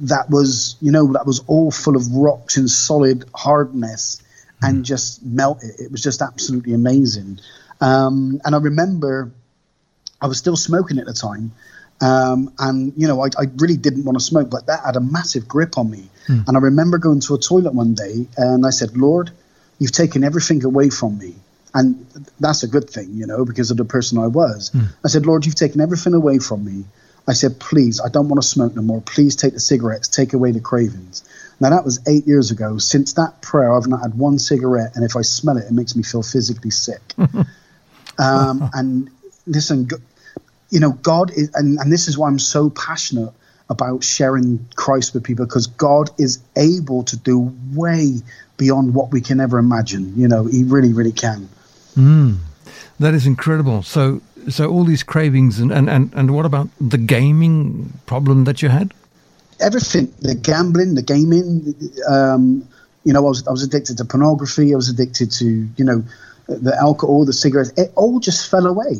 that 0.00 0.30
was, 0.30 0.76
you 0.80 0.92
know, 0.92 1.12
that 1.12 1.26
was 1.26 1.42
all 1.46 1.70
full 1.70 1.96
of 1.96 2.12
rocks 2.12 2.56
and 2.56 2.70
solid 2.70 3.24
hardness 3.34 4.22
and 4.62 4.78
mm. 4.78 4.82
just 4.82 5.24
melt 5.24 5.62
it. 5.62 5.80
It 5.80 5.92
was 5.92 6.02
just 6.02 6.22
absolutely 6.22 6.74
amazing. 6.74 7.38
Um, 7.80 8.40
and 8.44 8.54
I 8.54 8.58
remember 8.58 9.32
I 10.20 10.26
was 10.26 10.38
still 10.38 10.56
smoking 10.56 10.98
at 10.98 11.06
the 11.06 11.12
time. 11.12 11.52
Um, 12.00 12.52
and 12.58 12.92
you 12.96 13.08
know, 13.08 13.22
I, 13.22 13.28
I, 13.38 13.46
really 13.56 13.76
didn't 13.76 14.04
want 14.04 14.18
to 14.18 14.24
smoke, 14.24 14.50
but 14.50 14.66
that 14.66 14.84
had 14.84 14.96
a 14.96 15.00
massive 15.00 15.48
grip 15.48 15.78
on 15.78 15.90
me. 15.90 16.08
Mm. 16.28 16.46
And 16.46 16.56
I 16.56 16.60
remember 16.60 16.98
going 16.98 17.20
to 17.20 17.34
a 17.34 17.38
toilet 17.38 17.72
one 17.72 17.94
day, 17.94 18.26
and 18.36 18.66
I 18.66 18.70
said, 18.70 18.96
"Lord, 18.98 19.30
you've 19.78 19.92
taken 19.92 20.22
everything 20.22 20.62
away 20.64 20.90
from 20.90 21.16
me." 21.18 21.34
And 21.72 22.06
that's 22.40 22.62
a 22.62 22.68
good 22.68 22.88
thing, 22.88 23.10
you 23.14 23.26
know, 23.26 23.44
because 23.44 23.70
of 23.70 23.76
the 23.76 23.84
person 23.84 24.18
I 24.18 24.28
was. 24.28 24.70
Mm. 24.70 24.88
I 25.04 25.08
said, 25.08 25.26
Lord, 25.26 25.44
you've 25.44 25.56
taken 25.56 25.82
everything 25.82 26.14
away 26.14 26.38
from 26.38 26.64
me. 26.64 26.86
I 27.28 27.34
said, 27.34 27.58
please, 27.58 28.00
I 28.00 28.08
don't 28.08 28.28
want 28.28 28.40
to 28.40 28.48
smoke 28.48 28.74
no 28.74 28.80
more. 28.82 29.02
Please 29.02 29.36
take 29.36 29.52
the 29.52 29.60
cigarettes, 29.60 30.08
take 30.08 30.32
away 30.32 30.52
the 30.52 30.60
cravings. 30.60 31.22
Now, 31.60 31.70
that 31.70 31.84
was 31.84 32.00
eight 32.06 32.26
years 32.26 32.50
ago. 32.50 32.78
Since 32.78 33.14
that 33.14 33.42
prayer, 33.42 33.72
I've 33.72 33.88
not 33.88 34.00
had 34.00 34.14
one 34.14 34.38
cigarette, 34.38 34.92
and 34.94 35.04
if 35.04 35.16
I 35.16 35.22
smell 35.22 35.58
it, 35.58 35.64
it 35.64 35.72
makes 35.72 35.96
me 35.96 36.02
feel 36.02 36.22
physically 36.22 36.70
sick. 36.70 37.02
um, 38.18 38.70
and 38.72 39.10
listen, 39.46 39.88
you 40.70 40.80
know, 40.80 40.92
God 40.92 41.30
is, 41.30 41.50
and, 41.54 41.78
and 41.78 41.92
this 41.92 42.08
is 42.08 42.18
why 42.18 42.28
I'm 42.28 42.38
so 42.38 42.70
passionate 42.70 43.32
about 43.68 44.04
sharing 44.04 44.66
Christ 44.76 45.14
with 45.14 45.24
people 45.24 45.44
because 45.44 45.66
God 45.66 46.10
is 46.18 46.38
able 46.56 47.02
to 47.04 47.16
do 47.16 47.52
way 47.74 48.20
beyond 48.56 48.94
what 48.94 49.10
we 49.10 49.20
can 49.20 49.40
ever 49.40 49.58
imagine. 49.58 50.12
You 50.16 50.28
know, 50.28 50.44
He 50.44 50.64
really, 50.64 50.92
really 50.92 51.12
can. 51.12 51.48
Mm, 51.96 52.38
that 53.00 53.14
is 53.14 53.26
incredible. 53.26 53.82
So, 53.82 54.20
so 54.48 54.70
all 54.70 54.84
these 54.84 55.02
cravings, 55.02 55.58
and, 55.58 55.72
and, 55.72 55.88
and, 55.90 56.12
and 56.14 56.34
what 56.34 56.46
about 56.46 56.68
the 56.80 56.98
gaming 56.98 57.92
problem 58.06 58.44
that 58.44 58.62
you 58.62 58.68
had? 58.68 58.92
Everything 59.58 60.12
the 60.20 60.34
gambling, 60.34 60.94
the 60.94 61.02
gaming. 61.02 61.74
Um, 62.08 62.68
you 63.04 63.12
know, 63.12 63.20
I 63.20 63.28
was, 63.28 63.46
I 63.46 63.50
was 63.52 63.62
addicted 63.62 63.98
to 63.98 64.04
pornography, 64.04 64.72
I 64.72 64.76
was 64.76 64.88
addicted 64.88 65.30
to, 65.32 65.68
you 65.76 65.84
know, 65.84 66.04
the 66.48 66.76
alcohol, 66.76 67.24
the 67.24 67.32
cigarettes. 67.32 67.72
It 67.76 67.92
all 67.94 68.18
just 68.20 68.50
fell 68.50 68.66
away. 68.66 68.96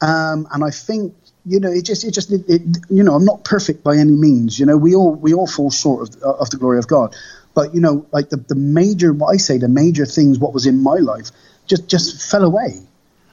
Um, 0.00 0.46
and 0.52 0.64
I 0.64 0.70
think 0.70 1.14
you 1.46 1.60
know, 1.60 1.70
it 1.70 1.84
just, 1.84 2.04
it 2.04 2.12
just, 2.12 2.32
it, 2.32 2.42
it, 2.48 2.62
you 2.88 3.02
know, 3.02 3.14
I'm 3.14 3.24
not 3.24 3.44
perfect 3.44 3.84
by 3.84 3.96
any 3.96 4.12
means. 4.12 4.58
You 4.58 4.66
know, 4.66 4.76
we 4.76 4.94
all, 4.94 5.14
we 5.14 5.34
all 5.34 5.46
fall 5.46 5.70
short 5.70 6.08
of, 6.08 6.22
of 6.22 6.50
the 6.50 6.56
glory 6.56 6.78
of 6.78 6.88
God. 6.88 7.14
But 7.54 7.74
you 7.74 7.80
know, 7.80 8.06
like 8.12 8.30
the, 8.30 8.36
the 8.36 8.54
major, 8.54 9.12
what 9.12 9.28
I 9.28 9.36
say, 9.36 9.58
the 9.58 9.68
major 9.68 10.06
things, 10.06 10.38
what 10.38 10.52
was 10.52 10.66
in 10.66 10.82
my 10.82 10.96
life, 10.96 11.30
just, 11.66 11.88
just 11.88 12.30
fell 12.30 12.44
away, 12.44 12.80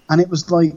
and 0.10 0.21
it 0.21 0.30
was 0.30 0.52
like, 0.52 0.74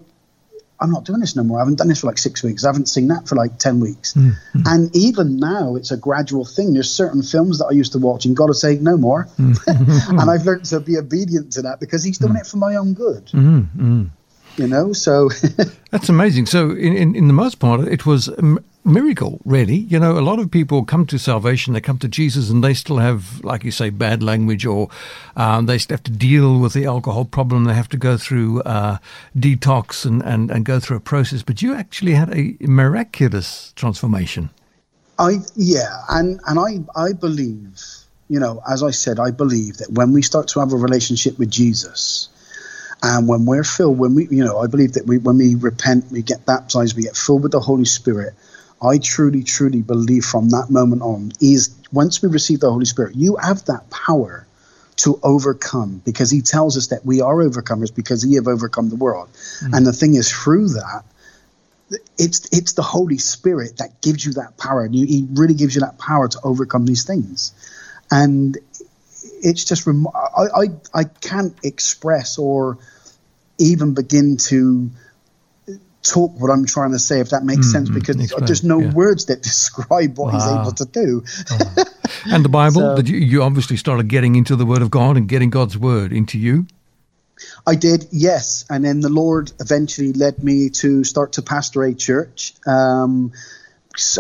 I'm 0.81 0.90
not 0.90 1.05
doing 1.05 1.20
this 1.20 1.37
no 1.37 1.44
more. 1.44 1.59
I 1.59 1.62
haven't 1.62 1.77
done 1.77 1.88
this 1.88 2.01
for 2.01 2.09
like 2.09 2.18
six 2.18 2.42
weeks. 2.42 2.64
I 2.64 2.68
haven't 2.68 2.88
seen 2.88 3.09
that 3.09 3.29
for 3.29 3.37
like 3.37 3.59
ten 3.59 3.81
weeks. 3.81 4.14
Mm-hmm. 4.14 4.61
And 4.66 4.94
even 4.94 5.38
now, 5.38 5.77
it's 5.77 5.92
a 5.92 5.97
gradual 5.97 6.44
thing. 6.44 6.75
There's 6.75 6.90
certain 6.90 7.23
films 7.23 7.59
that 7.59 7.66
I 7.66 7.73
used 7.73 7.92
to 7.92 7.99
watch, 7.99 8.25
and 8.25 8.37
God 8.37 8.51
is 8.51 8.61
saying 8.61 8.83
no 8.83 8.97
more. 8.97 9.29
Mm-hmm. 9.38 10.18
and 10.18 10.31
I've 10.31 10.44
learned 10.44 10.64
to 10.66 10.81
be 10.81 10.99
obedient 10.99 11.53
to 11.53 11.62
that 11.62 11.81
because 11.81 12.03
He's 12.03 12.18
doing 12.18 12.33
mm-hmm. 12.33 12.40
it 12.40 12.47
for 12.47 12.57
my 12.57 12.75
own 12.75 12.94
good. 12.94 13.31
You 14.57 14.67
know. 14.67 14.93
So 14.93 15.31
that's 15.90 16.09
amazing. 16.09 16.47
So 16.47 16.71
in, 16.71 16.97
in, 16.97 17.14
in 17.14 17.27
the 17.27 17.33
most 17.33 17.59
part, 17.59 17.81
it 17.88 18.07
was 18.07 18.29
a 18.29 18.59
miracle, 18.85 19.40
really. 19.45 19.77
You 19.77 19.99
know, 19.99 20.19
a 20.19 20.21
lot 20.21 20.38
of 20.38 20.51
people 20.51 20.85
come 20.85 21.07
to 21.07 21.19
salvation, 21.19 21.73
they 21.73 21.81
come 21.81 21.99
to 21.99 22.09
Jesus, 22.09 22.51
and 22.51 22.62
they 22.62 22.75
still 22.75 22.99
have, 22.99 23.43
like 23.45 23.64
you 23.64 23.71
say, 23.71 23.90
bad 23.90 24.23
language, 24.23 24.67
or 24.67 24.88
um, 25.37 25.67
they 25.67 25.79
still 25.79 25.95
have 25.95 26.05
to 26.05 26.12
deal 26.12 26.59
with 26.59 26.75
the 26.75 26.85
alcohol 26.85 27.25
problem. 27.25 27.64
They 27.64 27.75
have 27.75 27.88
to 27.90 27.97
go 27.97 28.17
through 28.17 28.62
uh, 28.62 28.99
detox 29.37 30.05
and, 30.05 30.23
and, 30.23 30.51
and 30.51 30.64
go 30.64 30.79
through 30.81 30.99
a 30.99 31.01
process. 31.01 31.43
But 31.43 31.62
you 31.62 31.75
actually 31.75 32.12
had 32.12 32.33
a 32.35 32.57
miraculous 32.61 33.73
transformation. 33.75 34.51
I 35.19 35.37
yeah, 35.55 36.03
and 36.11 36.40
and 36.47 36.59
I 36.59 37.01
I 37.01 37.12
believe, 37.12 37.81
you 38.29 38.40
know, 38.40 38.61
as 38.69 38.83
I 38.83 38.90
said, 38.90 39.21
I 39.21 39.31
believe 39.31 39.77
that 39.77 39.93
when 39.93 40.12
we 40.12 40.23
start 40.23 40.49
to 40.49 40.61
have 40.61 40.73
a 40.73 40.77
relationship 40.77 41.38
with 41.38 41.51
Jesus, 41.51 42.29
and 43.07 43.29
when 43.29 43.45
we're 43.45 43.64
filled, 43.64 43.99
when 43.99 44.14
we, 44.14 44.27
you 44.29 44.43
know, 44.43 44.59
I 44.59 44.67
believe 44.67 44.95
that 44.95 45.07
we, 45.07 45.19
when 45.19 45.37
we 45.37 45.57
repent, 45.57 46.11
we 46.11 46.23
get 46.23 46.47
baptized, 46.47 46.97
we 46.97 47.03
get 47.03 47.14
filled 47.14 47.43
with 47.43 47.53
the 47.53 47.61
Holy 47.61 47.85
Spirit. 47.85 48.33
I 48.81 48.97
truly, 48.97 49.43
truly 49.43 49.83
believe 49.83 50.25
from 50.25 50.49
that 50.51 50.71
moment 50.71 51.03
on 51.03 51.33
is 51.38 51.75
once 51.93 52.23
we 52.23 52.31
receive 52.31 52.61
the 52.61 52.71
Holy 52.71 52.87
Spirit, 52.87 53.14
you 53.14 53.37
have 53.37 53.62
that 53.67 53.90
power 53.90 54.47
to 54.97 55.21
overcome 55.23 56.01
because 56.03 56.31
He 56.31 56.40
tells 56.40 56.79
us 56.79 56.87
that 56.87 57.05
we 57.05 57.21
are 57.21 57.35
overcomers 57.35 57.95
because 57.95 58.23
He 58.23 58.37
have 58.37 58.49
overcome 58.49 58.88
the 58.88 58.97
world. 58.97 59.29
Mm. 59.61 59.77
And 59.77 59.87
the 59.87 59.93
thing 59.93 60.14
is, 60.14 60.33
through 60.33 60.69
that, 60.69 61.05
it's 62.17 62.49
it's 62.53 62.73
the 62.73 62.83
Holy 62.83 63.19
Spirit 63.19 63.77
that 63.77 64.01
gives 64.01 64.25
you 64.25 64.33
that 64.35 64.57
power. 64.57 64.83
And 64.83 64.95
he 64.95 65.29
really 65.35 65.53
gives 65.53 65.75
you 65.75 65.83
that 65.83 65.99
power 65.99 66.27
to 66.27 66.38
overcome 66.43 66.87
these 66.87 67.05
things. 67.05 67.53
And 68.11 68.57
it's 69.43 69.64
just 69.64 69.87
rem- 69.87 70.09
I, 70.09 70.47
I 70.57 70.64
I 70.95 71.05
can't 71.05 71.55
express 71.62 72.38
or 72.38 72.79
even 73.59 73.95
begin 73.95 74.37
to 74.37 74.90
talk 76.05 76.33
what 76.38 76.51
I'm 76.51 76.67
trying 76.67 76.93
to 76.93 76.99
say, 76.99 77.21
if 77.21 77.31
that 77.31 77.45
makes 77.45 77.69
mm, 77.69 77.73
sense, 77.73 77.88
because 77.88 78.17
explain, 78.21 78.45
there's 78.45 78.62
no 78.62 78.81
yeah. 78.81 78.93
words 78.93 79.27
that 79.27 79.43
describe 79.43 80.19
what 80.19 80.33
wow. 80.33 80.38
he's 80.38 80.47
able 80.47 80.73
to 80.73 80.85
do. 80.85 81.25
oh. 81.51 81.85
And 82.27 82.45
the 82.45 82.49
Bible, 82.49 82.81
so, 82.97 83.03
you, 83.03 83.17
you 83.17 83.43
obviously 83.43 83.77
started 83.77 84.09
getting 84.09 84.37
into 84.37 84.55
the 84.55 84.67
Word 84.67 84.83
of 84.83 84.90
God 84.90 85.17
and 85.17 85.29
getting 85.29 85.51
God's 85.51 85.77
Word 85.77 86.12
into 86.12 86.38
you. 86.38 86.67
I 87.67 87.75
did, 87.75 88.07
yes. 88.12 88.64
And 88.71 88.85
then 88.85 89.01
the 89.01 89.09
Lord 89.09 89.51
eventually 89.61 90.12
led 90.12 90.43
me 90.43 90.71
to 90.71 91.05
start 91.05 91.33
to 91.33 91.43
pastor 91.43 91.83
a 91.83 91.95
church. 91.95 92.55
Um, 92.67 93.33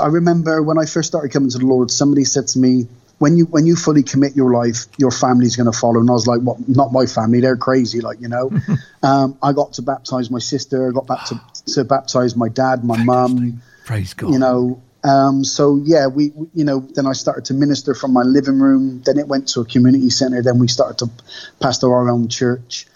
I 0.02 0.06
remember 0.06 0.62
when 0.62 0.78
I 0.78 0.86
first 0.86 1.08
started 1.08 1.32
coming 1.32 1.50
to 1.50 1.58
the 1.58 1.66
Lord, 1.66 1.90
somebody 1.90 2.24
said 2.24 2.48
to 2.48 2.58
me, 2.58 2.86
when 3.18 3.36
you 3.36 3.44
when 3.46 3.66
you 3.66 3.76
fully 3.76 4.02
commit 4.02 4.34
your 4.34 4.52
life, 4.52 4.86
your 4.98 5.10
family's 5.10 5.56
going 5.56 5.70
to 5.70 5.78
follow. 5.78 6.00
And 6.00 6.10
I 6.10 6.12
was 6.12 6.26
like, 6.26 6.40
"What? 6.40 6.58
Well, 6.58 6.66
not 6.68 6.92
my 6.92 7.06
family. 7.06 7.40
They're 7.40 7.56
crazy." 7.56 8.00
Like 8.00 8.20
you 8.20 8.28
know, 8.28 8.50
um, 9.02 9.38
I 9.42 9.52
got 9.52 9.74
to 9.74 9.82
baptize 9.82 10.30
my 10.30 10.38
sister. 10.38 10.88
I 10.88 10.92
got 10.92 11.06
back 11.06 11.26
to, 11.26 11.40
to 11.74 11.84
baptize 11.84 12.36
my 12.36 12.48
dad, 12.48 12.84
my 12.84 13.02
mum. 13.02 13.62
Praise 13.84 14.14
God. 14.14 14.32
You 14.32 14.38
know, 14.38 14.82
um, 15.04 15.44
so 15.44 15.80
yeah, 15.84 16.06
we, 16.06 16.30
we, 16.30 16.48
you 16.54 16.64
know, 16.64 16.80
then 16.80 17.06
I 17.06 17.12
started 17.12 17.44
to 17.46 17.54
minister 17.54 17.94
from 17.94 18.12
my 18.12 18.22
living 18.22 18.58
room. 18.58 19.02
Then 19.04 19.18
it 19.18 19.28
went 19.28 19.48
to 19.48 19.60
a 19.60 19.64
community 19.64 20.10
center. 20.10 20.42
Then 20.42 20.58
we 20.58 20.68
started 20.68 20.98
to 20.98 21.10
pastor 21.60 21.92
our 21.92 22.08
own 22.08 22.28
church, 22.28 22.86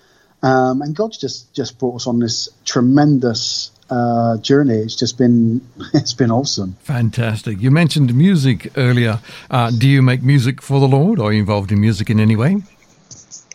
um, 0.43 0.83
and 0.83 0.97
God's 0.97 1.19
just 1.19 1.55
just 1.55 1.79
brought 1.79 1.97
us 1.97 2.07
on 2.07 2.19
this 2.19 2.49
tremendous 2.65 3.71
uh, 3.91 4.37
journey. 4.39 4.77
It's 4.79 4.97
just 4.97 5.19
been 5.19 5.61
it's 5.95 6.15
been 6.15 6.31
awesome. 6.31 6.77
Fantastic. 6.81 7.61
You 7.61 7.71
mentioned 7.71 8.15
music 8.15 8.71
earlier. 8.77 9.21
Uh, 9.51 9.71
do 9.71 9.89
you 9.89 10.03
make 10.03 10.23
music 10.23 10.63
for 10.63 10.81
the 10.81 10.89
Lord? 10.89 11.19
Are 11.21 11.33
you 11.33 11.41
involved 11.41 11.73
in 11.73 11.81
music 11.81 12.11
in 12.11 12.21
any 12.21 12.37
way? 12.37 12.57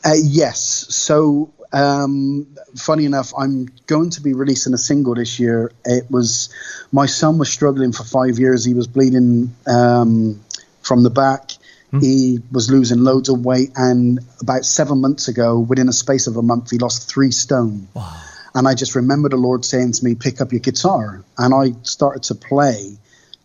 Uh, 0.05 0.13
yes. 0.21 0.85
So 0.89 1.51
um, 1.73 2.47
funny 2.75 3.05
enough, 3.05 3.33
I'm 3.37 3.67
going 3.87 4.11
to 4.11 4.21
be 4.21 4.33
releasing 4.33 4.73
a 4.73 4.77
single 4.77 5.15
this 5.15 5.39
year. 5.39 5.71
It 5.85 6.09
was 6.09 6.49
my 6.91 7.07
son 7.07 7.39
was 7.39 7.49
struggling 7.49 7.91
for 7.91 8.03
five 8.03 8.37
years. 8.37 8.63
He 8.63 8.73
was 8.73 8.87
bleeding 8.87 9.55
um, 9.65 10.39
from 10.81 11.03
the 11.03 11.09
back. 11.09 11.51
Hmm. 11.89 11.99
He 11.99 12.39
was 12.51 12.69
losing 12.69 12.99
loads 12.99 13.29
of 13.29 13.43
weight, 13.43 13.71
and 13.75 14.19
about 14.39 14.65
seven 14.65 15.01
months 15.01 15.27
ago, 15.27 15.59
within 15.59 15.89
a 15.89 15.93
space 15.93 16.27
of 16.27 16.37
a 16.37 16.41
month, 16.41 16.71
he 16.71 16.77
lost 16.77 17.09
three 17.09 17.31
stone. 17.31 17.87
Wow. 17.93 18.21
And 18.55 18.67
I 18.67 18.75
just 18.75 18.95
remember 18.95 19.29
the 19.29 19.37
Lord 19.37 19.65
saying 19.65 19.93
to 19.93 20.05
me, 20.05 20.15
"Pick 20.15 20.41
up 20.41 20.51
your 20.51 20.59
guitar," 20.59 21.23
and 21.37 21.53
I 21.53 21.73
started 21.83 22.23
to 22.23 22.35
play, 22.35 22.97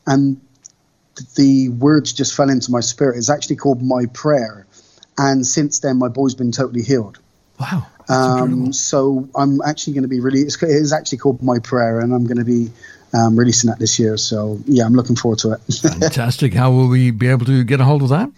and 0.06 0.40
the 1.34 1.70
words 1.70 2.12
just 2.12 2.34
fell 2.34 2.50
into 2.50 2.70
my 2.70 2.80
spirit. 2.80 3.16
It's 3.16 3.30
actually 3.30 3.56
called 3.56 3.82
"My 3.82 4.06
Prayer," 4.06 4.66
and 5.16 5.46
since 5.46 5.78
then, 5.80 5.98
my 5.98 6.08
boy's 6.08 6.34
been 6.34 6.52
totally 6.52 6.82
healed. 6.82 7.18
Wow. 7.58 7.86
Um, 8.08 8.72
so 8.72 9.28
I'm 9.34 9.60
actually 9.62 9.94
going 9.94 10.02
to 10.02 10.08
be 10.08 10.20
really. 10.20 10.40
It's, 10.40 10.62
it's, 10.62 10.92
actually 10.92 11.18
called 11.18 11.42
My 11.42 11.58
Prayer, 11.58 12.00
and 12.00 12.14
I'm 12.14 12.24
going 12.24 12.38
to 12.38 12.44
be 12.44 12.70
um, 13.12 13.38
releasing 13.38 13.68
that 13.68 13.78
this 13.78 13.98
year. 13.98 14.16
So 14.16 14.60
yeah, 14.66 14.84
I'm 14.84 14.94
looking 14.94 15.16
forward 15.16 15.38
to 15.40 15.52
it. 15.52 15.60
Fantastic. 15.82 16.54
How 16.54 16.70
will 16.70 16.88
we 16.88 17.10
be 17.10 17.28
able 17.28 17.46
to 17.46 17.64
get 17.64 17.80
a 17.80 17.84
hold 17.84 18.02
of 18.02 18.08
that? 18.10 18.30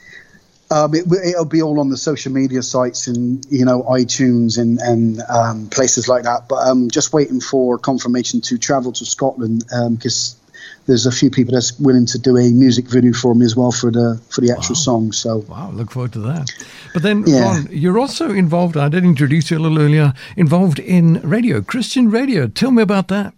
Um, 0.73 0.95
it, 0.95 1.07
will 1.09 1.45
be 1.45 1.63
all 1.63 1.81
on 1.81 1.91
the 1.91 1.97
social 1.97 2.33
media 2.33 2.63
sites 2.63 3.09
and 3.09 3.45
you 3.51 3.65
know 3.65 3.83
iTunes 3.85 4.57
and 4.57 4.79
and 4.79 5.21
um, 5.29 5.69
places 5.69 6.07
like 6.07 6.23
that. 6.23 6.49
But 6.49 6.57
I'm 6.57 6.85
um, 6.85 6.91
just 6.91 7.13
waiting 7.13 7.41
for 7.41 7.77
confirmation 7.77 8.41
to 8.43 8.57
travel 8.57 8.93
to 8.93 9.05
Scotland 9.05 9.65
because 9.91 10.35
um, 10.35 10.41
there's 10.87 11.07
a 11.07 11.13
few 11.13 11.31
people 11.31 11.55
that's 11.55 11.79
willing 11.79 12.07
to 12.07 12.19
do 12.19 12.37
a 12.37 12.51
music 12.51 12.89
video 12.89 13.13
for 13.13 13.35
me 13.35 13.45
as 13.45 13.57
well 13.57 13.73
for 13.73 13.91
the 13.91 14.21
for 14.29 14.41
the 14.41 14.53
actual 14.53 14.75
wow. 14.75 14.81
song. 14.81 15.13
So 15.13 15.39
wow, 15.49 15.71
look 15.73 15.91
forward 15.91 16.13
to 16.15 16.21
that. 16.21 16.51
But 16.93 17.03
then, 17.03 17.25
yeah. 17.27 17.43
Ron, 17.43 17.69
you're 17.71 17.99
also 17.99 18.31
involved. 18.31 18.77
I 18.77 18.89
did 18.89 19.05
introduce 19.05 19.51
you 19.51 19.59
a 19.59 19.61
little 19.61 19.81
earlier. 19.81 20.15
Involved 20.37 20.79
in 20.79 21.21
radio, 21.23 21.61
Christian 21.63 22.11
radio. 22.11 22.47
Tell 22.47 22.71
me 22.71 22.83
about 22.83 23.09
that. 23.09 23.35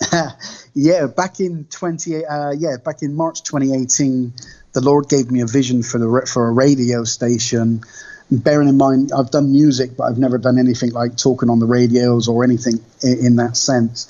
yeah, 0.78 1.06
back 1.08 1.40
in 1.40 1.64
twenty. 1.64 2.24
Uh, 2.24 2.52
yeah, 2.52 2.76
back 2.76 3.02
in 3.02 3.14
March 3.14 3.42
2018, 3.42 4.32
the 4.74 4.80
Lord 4.80 5.08
gave 5.08 5.28
me 5.28 5.40
a 5.40 5.46
vision 5.46 5.82
for 5.82 5.98
the 5.98 6.28
for 6.32 6.46
a 6.46 6.52
radio 6.52 7.02
station. 7.02 7.82
Bearing 8.30 8.68
in 8.68 8.76
mind, 8.76 9.10
I've 9.10 9.32
done 9.32 9.50
music, 9.50 9.96
but 9.96 10.04
I've 10.04 10.18
never 10.18 10.38
done 10.38 10.56
anything 10.56 10.92
like 10.92 11.16
talking 11.16 11.50
on 11.50 11.58
the 11.58 11.66
radios 11.66 12.28
or 12.28 12.44
anything 12.44 12.74
in, 13.02 13.26
in 13.26 13.36
that 13.36 13.56
sense. 13.56 14.06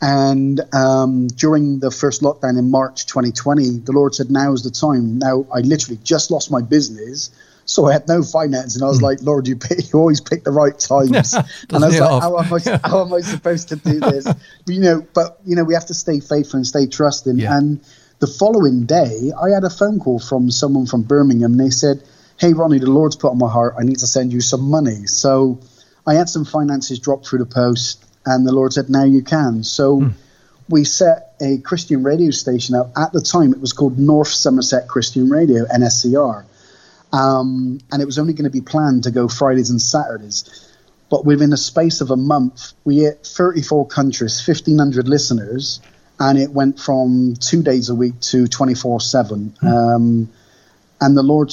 And 0.00 0.60
um, 0.72 1.26
during 1.26 1.80
the 1.80 1.90
first 1.90 2.22
lockdown 2.22 2.56
in 2.56 2.70
March 2.70 3.06
2020, 3.06 3.78
the 3.78 3.92
Lord 3.92 4.14
said, 4.14 4.30
"Now 4.30 4.52
is 4.52 4.62
the 4.62 4.70
time." 4.70 5.18
Now 5.18 5.44
I 5.52 5.60
literally 5.60 5.98
just 6.04 6.30
lost 6.30 6.52
my 6.52 6.60
business, 6.60 7.30
so 7.64 7.86
I 7.86 7.92
had 7.92 8.08
no 8.08 8.22
finance, 8.22 8.74
and 8.74 8.84
I 8.84 8.88
was 8.88 8.98
mm. 8.98 9.02
like, 9.02 9.22
"Lord, 9.22 9.46
you 9.46 9.56
pick, 9.56 9.92
you 9.92 9.98
always 9.98 10.20
pick 10.20 10.44
the 10.44 10.50
right 10.50 10.78
times." 10.78 11.34
and 11.70 11.84
I 11.84 11.88
was 11.88 12.00
like, 12.00 12.22
how 12.22 12.38
am, 12.38 12.52
I, 12.52 12.80
how 12.88 13.04
am 13.04 13.12
I 13.12 13.20
supposed 13.20 13.68
to 13.68 13.76
do 13.76 14.00
this?" 14.00 14.24
but, 14.24 14.74
you 14.74 14.80
know, 14.80 15.06
but 15.14 15.38
you 15.44 15.56
know, 15.56 15.64
we 15.64 15.74
have 15.74 15.86
to 15.86 15.94
stay 15.94 16.20
faithful 16.20 16.58
and 16.58 16.66
stay 16.66 16.86
trusting. 16.86 17.38
Yeah. 17.38 17.56
And 17.56 17.80
the 18.18 18.26
following 18.26 18.84
day, 18.84 19.32
I 19.40 19.50
had 19.50 19.64
a 19.64 19.70
phone 19.70 19.98
call 19.98 20.18
from 20.18 20.50
someone 20.50 20.86
from 20.86 21.02
Birmingham. 21.02 21.56
They 21.56 21.70
said, 21.70 22.02
"Hey, 22.38 22.52
Ronnie, 22.52 22.78
the 22.78 22.90
Lord's 22.90 23.16
put 23.16 23.30
on 23.30 23.38
my 23.38 23.50
heart. 23.50 23.74
I 23.78 23.84
need 23.84 23.98
to 23.98 24.06
send 24.06 24.32
you 24.32 24.40
some 24.40 24.70
money." 24.70 25.06
So 25.06 25.60
I 26.06 26.14
had 26.14 26.28
some 26.28 26.44
finances 26.44 26.98
dropped 26.98 27.26
through 27.26 27.40
the 27.40 27.46
post 27.46 28.04
and 28.24 28.46
the 28.46 28.52
Lord 28.52 28.72
said, 28.72 28.88
"Now 28.88 29.04
you 29.04 29.22
can." 29.22 29.64
So 29.64 30.00
mm. 30.00 30.12
we 30.68 30.84
set 30.84 31.34
a 31.40 31.58
Christian 31.58 32.02
radio 32.02 32.30
station 32.30 32.74
up. 32.74 32.92
At 32.96 33.12
the 33.12 33.20
time, 33.20 33.52
it 33.52 33.60
was 33.60 33.72
called 33.72 33.98
North 33.98 34.28
Somerset 34.28 34.88
Christian 34.88 35.28
Radio 35.28 35.64
(NSCR), 35.66 36.44
um, 37.12 37.78
and 37.90 38.00
it 38.00 38.06
was 38.06 38.18
only 38.18 38.32
going 38.32 38.44
to 38.44 38.50
be 38.50 38.60
planned 38.60 39.04
to 39.04 39.10
go 39.10 39.28
Fridays 39.28 39.70
and 39.70 39.80
Saturdays. 39.80 40.68
But 41.10 41.26
within 41.26 41.52
a 41.52 41.58
space 41.58 42.00
of 42.00 42.10
a 42.10 42.16
month, 42.16 42.72
we 42.84 43.00
hit 43.00 43.26
34 43.26 43.86
countries, 43.88 44.42
1,500 44.46 45.08
listeners, 45.08 45.80
and 46.18 46.38
it 46.38 46.50
went 46.50 46.80
from 46.80 47.34
two 47.38 47.62
days 47.62 47.90
a 47.90 47.94
week 47.94 48.18
to 48.20 48.46
24 48.46 49.00
7. 49.00 49.54
Mm. 49.62 49.68
Um, 49.68 50.32
and 51.00 51.16
the 51.16 51.22
Lord 51.22 51.52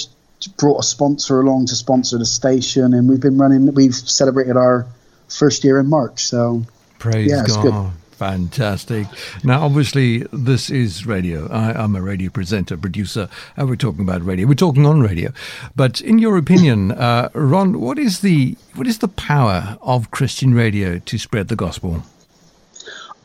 brought 0.57 0.79
a 0.79 0.83
sponsor 0.83 1.41
along 1.41 1.65
to 1.67 1.75
sponsor 1.75 2.17
the 2.17 2.25
station, 2.25 2.93
and 2.93 3.09
we've 3.09 3.19
been 3.19 3.37
running, 3.37 3.73
we've 3.73 3.95
celebrated 3.95 4.55
our 4.55 4.87
first 5.27 5.63
year 5.65 5.79
in 5.79 5.87
March. 5.87 6.25
So 6.25 6.63
praise 6.97 7.29
yeah, 7.29 7.43
God. 7.45 7.63
Good. 7.63 7.91
Fantastic. 8.19 9.07
Now, 9.45 9.63
obviously, 9.63 10.27
this 10.33 10.69
is 10.69 11.05
radio. 11.05 11.47
I, 11.47 11.81
am 11.81 11.95
a 11.95 12.01
radio 12.01 12.29
presenter, 12.29 12.75
producer, 12.75 13.29
and 13.55 13.69
we're 13.69 13.77
talking 13.77 14.01
about 14.01 14.25
radio. 14.25 14.45
We're 14.45 14.55
talking 14.55 14.85
on 14.85 14.99
radio. 14.99 15.31
But 15.73 16.01
in 16.01 16.19
your 16.19 16.37
opinion, 16.37 16.91
uh, 16.91 17.29
Ron, 17.33 17.79
what 17.79 17.97
is 17.97 18.19
the 18.19 18.57
what 18.75 18.87
is 18.87 18.97
the 18.97 19.07
power 19.07 19.77
of 19.81 20.11
Christian 20.11 20.53
radio 20.53 20.99
to 20.99 21.17
spread 21.17 21.47
the 21.47 21.55
gospel? 21.55 22.03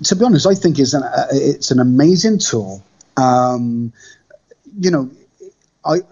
To 0.05 0.15
be 0.15 0.25
honest, 0.25 0.47
I 0.47 0.55
think 0.55 0.79
it's 0.79 0.95
an 0.95 1.03
uh, 1.03 1.27
it's 1.33 1.73
an 1.73 1.81
amazing 1.81 2.39
tool. 2.39 2.81
Um, 3.17 3.93
you 4.79 4.93
know, 4.93 5.11
I 5.85 6.03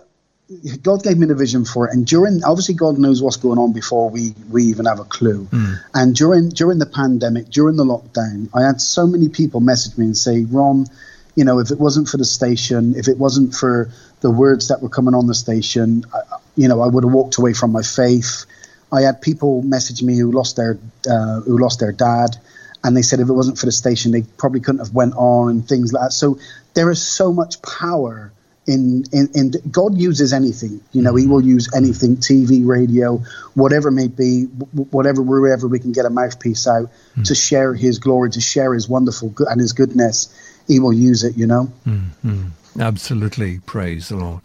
God 0.83 1.03
gave 1.03 1.19
me 1.19 1.27
the 1.27 1.35
vision 1.35 1.65
for 1.65 1.88
it, 1.88 1.95
and 1.95 2.07
during 2.07 2.43
obviously 2.45 2.75
God 2.75 2.99
knows 2.99 3.23
what's 3.23 3.37
going 3.37 3.59
on 3.59 3.73
before 3.73 4.11
we 4.11 4.35
we 4.51 4.65
even 4.65 4.87
have 4.87 5.01
a 5.01 5.05
clue. 5.05 5.47
Mm. 5.47 5.81
And 5.95 6.15
during 6.15 6.49
during 6.51 6.79
the 6.79 6.87
pandemic, 6.87 7.49
during 7.49 7.77
the 7.77 7.85
lockdown, 7.85 8.49
I 8.55 8.62
had 8.62 8.81
so 8.81 9.07
many 9.07 9.29
people 9.29 9.61
message 9.61 9.97
me 9.97 10.07
and 10.07 10.17
say, 10.17 10.45
"Ron, 10.45 10.87
you 11.35 11.45
know, 11.45 11.59
if 11.59 11.71
it 11.71 11.79
wasn't 11.79 12.09
for 12.09 12.17
the 12.17 12.25
station, 12.25 12.95
if 12.97 13.09
it 13.09 13.19
wasn't 13.19 13.55
for 13.55 13.91
the 14.21 14.31
words 14.31 14.69
that 14.69 14.83
were 14.83 14.88
coming 14.88 15.15
on 15.15 15.27
the 15.27 15.35
station, 15.35 16.05
I, 16.12 16.37
you 16.57 16.69
know, 16.69 16.81
I 16.81 16.87
would 16.87 17.05
have 17.05 17.12
walked 17.12 17.38
away 17.38 17.55
from 17.55 17.73
my 17.73 17.83
faith. 17.83 18.45
I 18.93 19.03
had 19.03 19.23
people 19.23 19.62
message 19.62 20.03
me 20.03 20.19
who 20.19 20.31
lost 20.33 20.57
their 20.57 20.79
uh, 21.09 21.41
who 21.41 21.59
lost 21.59 21.81
their 21.81 21.93
dad, 21.93 22.37
and 22.85 22.97
they 22.97 23.03
said 23.03 23.21
if 23.21 23.29
it 23.29 23.33
wasn't 23.33 23.59
for 23.59 23.67
the 23.67 23.73
station, 23.73 24.12
they 24.12 24.23
probably 24.37 24.61
couldn't 24.61 24.85
have 24.85 24.95
went 24.95 25.15
on 25.17 25.51
and 25.51 25.67
things 25.67 25.93
like 25.93 26.09
that. 26.09 26.12
So 26.12 26.38
there 26.75 26.91
is 26.91 27.01
so 27.01 27.33
much 27.33 27.62
power 27.62 28.33
in, 28.66 29.05
in, 29.12 29.29
in 29.35 29.53
God 29.70 29.98
uses 29.98 30.33
anything. 30.33 30.81
You 30.92 31.03
know, 31.03 31.14
He 31.14 31.27
will 31.27 31.42
use 31.42 31.68
anything, 31.75 32.16
TV, 32.16 32.66
radio, 32.66 33.18
whatever 33.55 33.88
it 33.88 33.92
may 33.92 34.09
be, 34.09 34.44
whatever 34.44 35.22
wherever 35.22 35.66
we 35.66 35.79
can 35.79 35.92
get 35.92 36.05
a 36.05 36.11
mouthpiece 36.11 36.66
out 36.66 36.90
mm. 37.16 37.27
to 37.27 37.35
share 37.35 37.75
His 37.75 37.98
glory, 37.98 38.31
to 38.31 38.40
share 38.40 38.72
His 38.75 38.88
wonderful 38.88 39.31
good 39.31 39.48
and 39.48 39.61
His 39.61 39.72
goodness. 39.72 40.29
He 40.68 40.79
will 40.79 40.92
use 40.92 41.25
it. 41.25 41.37
You 41.37 41.46
know. 41.46 41.72
Mm-hmm. 41.87 42.48
Absolutely. 42.79 43.59
Praise 43.61 44.09
the 44.09 44.17
Lord. 44.17 44.41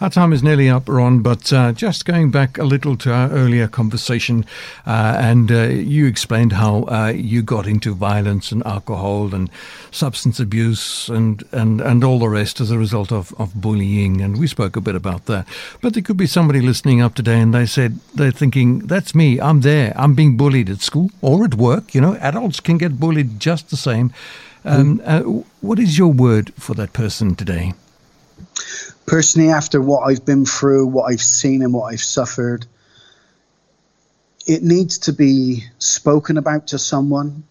Our 0.00 0.10
time 0.10 0.32
is 0.32 0.42
nearly 0.42 0.68
up, 0.68 0.88
Ron, 0.88 1.20
but 1.20 1.52
uh, 1.52 1.70
just 1.70 2.04
going 2.04 2.32
back 2.32 2.58
a 2.58 2.64
little 2.64 2.96
to 2.96 3.12
our 3.12 3.30
earlier 3.30 3.68
conversation, 3.68 4.44
uh, 4.84 5.16
and 5.20 5.52
uh, 5.52 5.62
you 5.68 6.06
explained 6.06 6.54
how 6.54 6.82
uh, 6.84 7.12
you 7.14 7.40
got 7.40 7.68
into 7.68 7.94
violence 7.94 8.50
and 8.50 8.66
alcohol 8.66 9.32
and 9.32 9.48
substance 9.92 10.40
abuse 10.40 11.08
and, 11.08 11.44
and, 11.52 11.80
and 11.80 12.02
all 12.02 12.18
the 12.18 12.28
rest 12.28 12.60
as 12.60 12.72
a 12.72 12.78
result 12.78 13.12
of, 13.12 13.32
of 13.38 13.54
bullying, 13.60 14.20
and 14.20 14.40
we 14.40 14.48
spoke 14.48 14.74
a 14.74 14.80
bit 14.80 14.96
about 14.96 15.26
that. 15.26 15.46
But 15.80 15.94
there 15.94 16.02
could 16.02 16.16
be 16.16 16.26
somebody 16.26 16.60
listening 16.60 17.00
up 17.00 17.14
today 17.14 17.40
and 17.40 17.54
they 17.54 17.66
said, 17.66 18.00
they're 18.12 18.32
thinking, 18.32 18.80
that's 18.80 19.14
me, 19.14 19.40
I'm 19.40 19.60
there, 19.60 19.92
I'm 19.96 20.14
being 20.14 20.36
bullied 20.36 20.68
at 20.68 20.80
school 20.80 21.10
or 21.22 21.44
at 21.44 21.54
work. 21.54 21.94
You 21.94 22.00
know, 22.00 22.16
adults 22.16 22.58
can 22.58 22.76
get 22.76 22.98
bullied 22.98 23.38
just 23.38 23.70
the 23.70 23.76
same. 23.76 24.12
Um, 24.68 25.00
uh, 25.02 25.20
what 25.62 25.78
is 25.78 25.96
your 25.96 26.12
word 26.12 26.52
for 26.54 26.74
that 26.74 26.92
person 26.92 27.34
today? 27.34 27.72
Personally, 29.06 29.48
after 29.50 29.80
what 29.80 30.02
I've 30.02 30.26
been 30.26 30.44
through, 30.44 30.86
what 30.88 31.04
I've 31.04 31.22
seen, 31.22 31.62
and 31.62 31.72
what 31.72 31.92
I've 31.92 32.02
suffered, 32.02 32.66
it 34.46 34.62
needs 34.62 34.98
to 35.00 35.14
be 35.14 35.64
spoken 35.78 36.36
about 36.36 36.68
to 36.68 36.78
someone. 36.78 37.44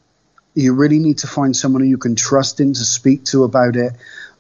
You 0.54 0.74
really 0.74 1.00
need 1.00 1.20
to 1.20 1.28
find 1.28 1.56
someone 1.56 1.82
who 1.82 1.88
you 1.88 1.98
can 1.98 2.16
trust 2.16 2.60
in 2.60 2.74
to 2.74 2.86
speak 2.86 3.26
to 3.26 3.44
about 3.44 3.76
it. 3.76 3.94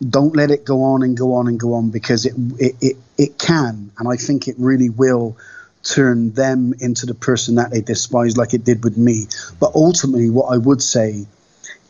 Don't 0.07 0.35
let 0.35 0.51
it 0.51 0.63
go 0.63 0.83
on 0.83 1.01
and 1.01 1.17
go 1.17 1.33
on 1.33 1.47
and 1.47 1.59
go 1.59 1.73
on 1.73 1.89
because 1.89 2.27
it 2.27 2.33
it, 2.59 2.75
it, 2.79 2.97
it 3.17 3.39
can, 3.39 3.91
and 3.97 4.07
I 4.07 4.17
think 4.17 4.47
it 4.47 4.55
really 4.59 4.89
will 4.89 5.35
turn 5.81 6.31
them 6.33 6.73
into 6.79 7.07
the 7.07 7.15
person 7.15 7.55
that 7.55 7.71
they 7.71 7.81
despise, 7.81 8.37
like 8.37 8.53
it 8.53 8.63
did 8.63 8.83
with 8.83 8.97
me. 8.97 9.25
But 9.59 9.71
ultimately, 9.73 10.29
what 10.29 10.53
I 10.53 10.57
would 10.57 10.83
say 10.83 11.25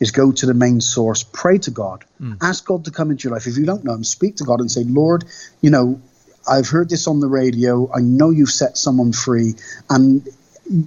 is 0.00 0.10
go 0.10 0.32
to 0.32 0.46
the 0.46 0.54
main 0.54 0.80
source, 0.80 1.22
pray 1.22 1.58
to 1.58 1.70
God, 1.70 2.04
mm. 2.20 2.36
ask 2.42 2.64
God 2.66 2.84
to 2.84 2.90
come 2.90 3.10
into 3.10 3.28
your 3.28 3.34
life. 3.34 3.46
If 3.46 3.56
you 3.56 3.66
don't 3.66 3.84
know 3.84 3.94
Him, 3.94 4.04
speak 4.04 4.36
to 4.36 4.44
God 4.44 4.60
and 4.60 4.70
say, 4.70 4.84
Lord, 4.84 5.24
you 5.60 5.70
know, 5.70 6.00
I've 6.48 6.68
heard 6.68 6.88
this 6.88 7.06
on 7.06 7.20
the 7.20 7.28
radio. 7.28 7.90
I 7.92 8.00
know 8.00 8.30
you've 8.30 8.50
set 8.50 8.78
someone 8.78 9.12
free, 9.12 9.54
and 9.90 10.26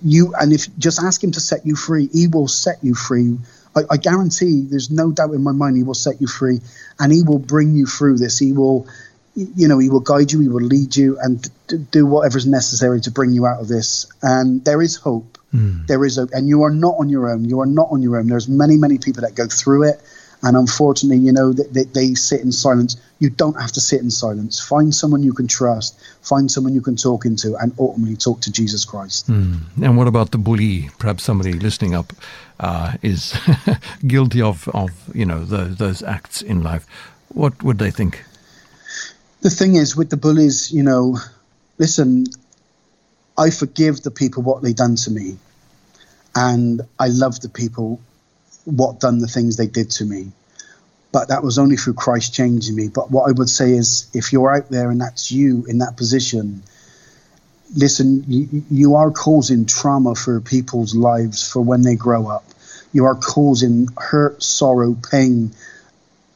you 0.03 0.33
and 0.35 0.53
if 0.53 0.75
just 0.77 1.01
ask 1.01 1.23
Him 1.23 1.31
to 1.31 1.39
set 1.39 1.65
you 1.65 1.75
free, 1.75 2.09
He 2.11 2.27
will 2.27 2.47
set 2.47 2.77
you 2.83 2.95
free. 2.95 3.37
I, 3.75 3.81
I 3.91 3.97
guarantee, 3.97 4.65
there's 4.69 4.89
no 4.89 5.11
doubt 5.11 5.33
in 5.33 5.43
my 5.43 5.51
mind, 5.51 5.77
He 5.77 5.83
will 5.83 5.93
set 5.93 6.21
you 6.21 6.27
free, 6.27 6.61
and 6.99 7.11
He 7.11 7.21
will 7.21 7.39
bring 7.39 7.75
you 7.75 7.85
through 7.85 8.17
this. 8.17 8.39
He 8.39 8.53
will 8.53 8.87
you 9.35 9.67
know, 9.67 9.79
he 9.79 9.89
will 9.89 10.01
guide 10.01 10.31
you, 10.31 10.39
he 10.41 10.49
will 10.49 10.61
lead 10.61 10.95
you, 10.95 11.17
and 11.19 11.49
do 11.91 12.05
whatever 12.05 12.37
is 12.37 12.45
necessary 12.45 12.99
to 13.01 13.11
bring 13.11 13.31
you 13.31 13.45
out 13.45 13.61
of 13.61 13.67
this. 13.67 14.07
And 14.21 14.63
there 14.65 14.81
is 14.81 14.97
hope. 14.97 15.30
Mm. 15.53 15.87
There 15.87 16.05
is 16.05 16.17
a, 16.17 16.27
and 16.31 16.47
you 16.47 16.63
are 16.63 16.69
not 16.69 16.95
on 16.99 17.09
your 17.09 17.29
own. 17.29 17.45
You 17.45 17.59
are 17.59 17.65
not 17.65 17.89
on 17.91 18.01
your 18.01 18.17
own. 18.17 18.27
There's 18.27 18.47
many, 18.47 18.77
many 18.77 18.97
people 18.97 19.21
that 19.21 19.35
go 19.35 19.47
through 19.47 19.83
it, 19.83 20.01
and 20.43 20.55
unfortunately, 20.55 21.17
you 21.17 21.31
know, 21.31 21.53
they, 21.53 21.63
they, 21.63 21.83
they 21.83 22.13
sit 22.15 22.41
in 22.41 22.51
silence. 22.51 22.95
You 23.19 23.29
don't 23.29 23.59
have 23.59 23.71
to 23.73 23.81
sit 23.81 24.01
in 24.01 24.09
silence. 24.09 24.59
Find 24.59 24.95
someone 24.95 25.23
you 25.23 25.33
can 25.33 25.47
trust. 25.47 25.99
Find 26.21 26.49
someone 26.49 26.73
you 26.73 26.81
can 26.81 26.95
talk 26.95 27.25
into, 27.25 27.55
and 27.57 27.73
ultimately 27.77 28.15
talk 28.15 28.41
to 28.41 28.51
Jesus 28.51 28.85
Christ. 28.85 29.29
Mm. 29.29 29.59
And 29.83 29.97
what 29.97 30.07
about 30.07 30.31
the 30.31 30.37
bully? 30.37 30.89
Perhaps 30.99 31.23
somebody 31.23 31.53
listening 31.53 31.93
up 31.95 32.13
uh, 32.59 32.93
is 33.01 33.37
guilty 34.07 34.41
of, 34.41 34.67
of 34.69 34.91
you 35.13 35.25
know 35.25 35.43
those, 35.43 35.75
those 35.75 36.03
acts 36.03 36.41
in 36.41 36.63
life. 36.63 36.87
What 37.29 37.61
would 37.63 37.77
they 37.77 37.91
think? 37.91 38.23
The 39.41 39.49
thing 39.49 39.75
is, 39.75 39.95
with 39.95 40.09
the 40.11 40.17
bullies, 40.17 40.71
you 40.71 40.83
know, 40.83 41.17
listen, 41.77 42.25
I 43.41 43.49
forgive 43.49 44.03
the 44.03 44.11
people 44.11 44.43
what 44.43 44.61
they 44.61 44.73
done 44.73 44.95
to 44.97 45.11
me, 45.11 45.37
and 46.35 46.81
I 46.99 47.07
love 47.07 47.39
the 47.39 47.49
people 47.49 47.99
what 48.65 48.99
done 48.99 49.17
the 49.17 49.27
things 49.27 49.57
they 49.57 49.65
did 49.65 49.89
to 49.91 50.05
me. 50.05 50.31
But 51.11 51.29
that 51.29 51.43
was 51.43 51.57
only 51.57 51.75
through 51.75 51.95
Christ 51.95 52.35
changing 52.35 52.75
me. 52.75 52.87
But 52.87 53.09
what 53.09 53.27
I 53.27 53.31
would 53.31 53.49
say 53.49 53.71
is, 53.71 54.09
if 54.13 54.31
you're 54.31 54.55
out 54.55 54.69
there 54.69 54.91
and 54.91 55.01
that's 55.01 55.31
you 55.31 55.65
in 55.67 55.79
that 55.79 55.97
position, 55.97 56.61
listen, 57.75 58.25
you, 58.27 58.63
you 58.69 58.95
are 58.95 59.09
causing 59.09 59.65
trauma 59.65 60.13
for 60.13 60.39
people's 60.39 60.93
lives 60.93 61.51
for 61.51 61.61
when 61.61 61.81
they 61.81 61.95
grow 61.95 62.27
up. 62.27 62.45
You 62.93 63.05
are 63.05 63.15
causing 63.15 63.87
hurt, 63.97 64.43
sorrow, 64.43 64.93
pain 64.93 65.51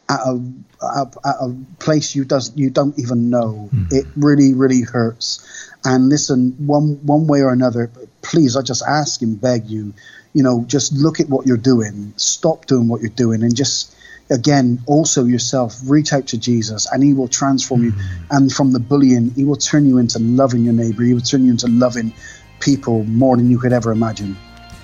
at 0.10 0.20
a, 0.20 0.42
at 0.84 1.36
a 1.42 1.56
place 1.80 2.16
you 2.16 2.26
does 2.26 2.56
you 2.56 2.70
don't 2.70 2.98
even 3.00 3.30
know. 3.30 3.70
Mm. 3.74 3.92
It 3.92 4.06
really, 4.16 4.54
really 4.54 4.82
hurts. 4.82 5.72
And 5.84 6.10
listen, 6.10 6.52
one 6.66 7.00
one 7.06 7.28
way 7.28 7.42
or 7.42 7.52
another, 7.52 7.92
please, 8.22 8.56
I 8.56 8.62
just 8.62 8.84
ask 8.88 9.22
and 9.22 9.40
beg 9.40 9.68
you, 9.68 9.94
you 10.34 10.44
know, 10.44 10.64
just 10.68 10.94
look 10.94 11.20
at 11.20 11.30
what 11.30 11.46
you're 11.46 11.58
doing, 11.58 12.14
stop 12.18 12.66
doing 12.66 12.88
what 12.88 13.02
you're 13.02 13.10
doing, 13.10 13.44
and 13.44 13.56
just 13.56 13.96
again, 14.30 14.82
also 14.88 15.26
yourself, 15.26 15.80
reach 15.86 16.12
out 16.14 16.28
to 16.28 16.38
Jesus, 16.38 16.92
and 16.92 17.04
He 17.04 17.14
will 17.14 17.28
transform 17.28 17.84
you. 17.84 17.94
And 18.32 18.52
from 18.52 18.72
the 18.72 18.80
bullying, 18.80 19.32
He 19.32 19.44
will 19.44 19.56
turn 19.56 19.86
you 19.86 19.98
into 19.98 20.20
loving 20.20 20.64
your 20.64 20.74
neighbor. 20.74 21.04
He 21.04 21.14
will 21.14 21.22
turn 21.22 21.46
you 21.46 21.52
into 21.52 21.68
loving 21.68 22.14
people 22.60 23.04
more 23.04 23.38
than 23.38 23.50
you 23.52 23.60
could 23.60 23.74
ever 23.74 23.92
imagine. 23.92 24.36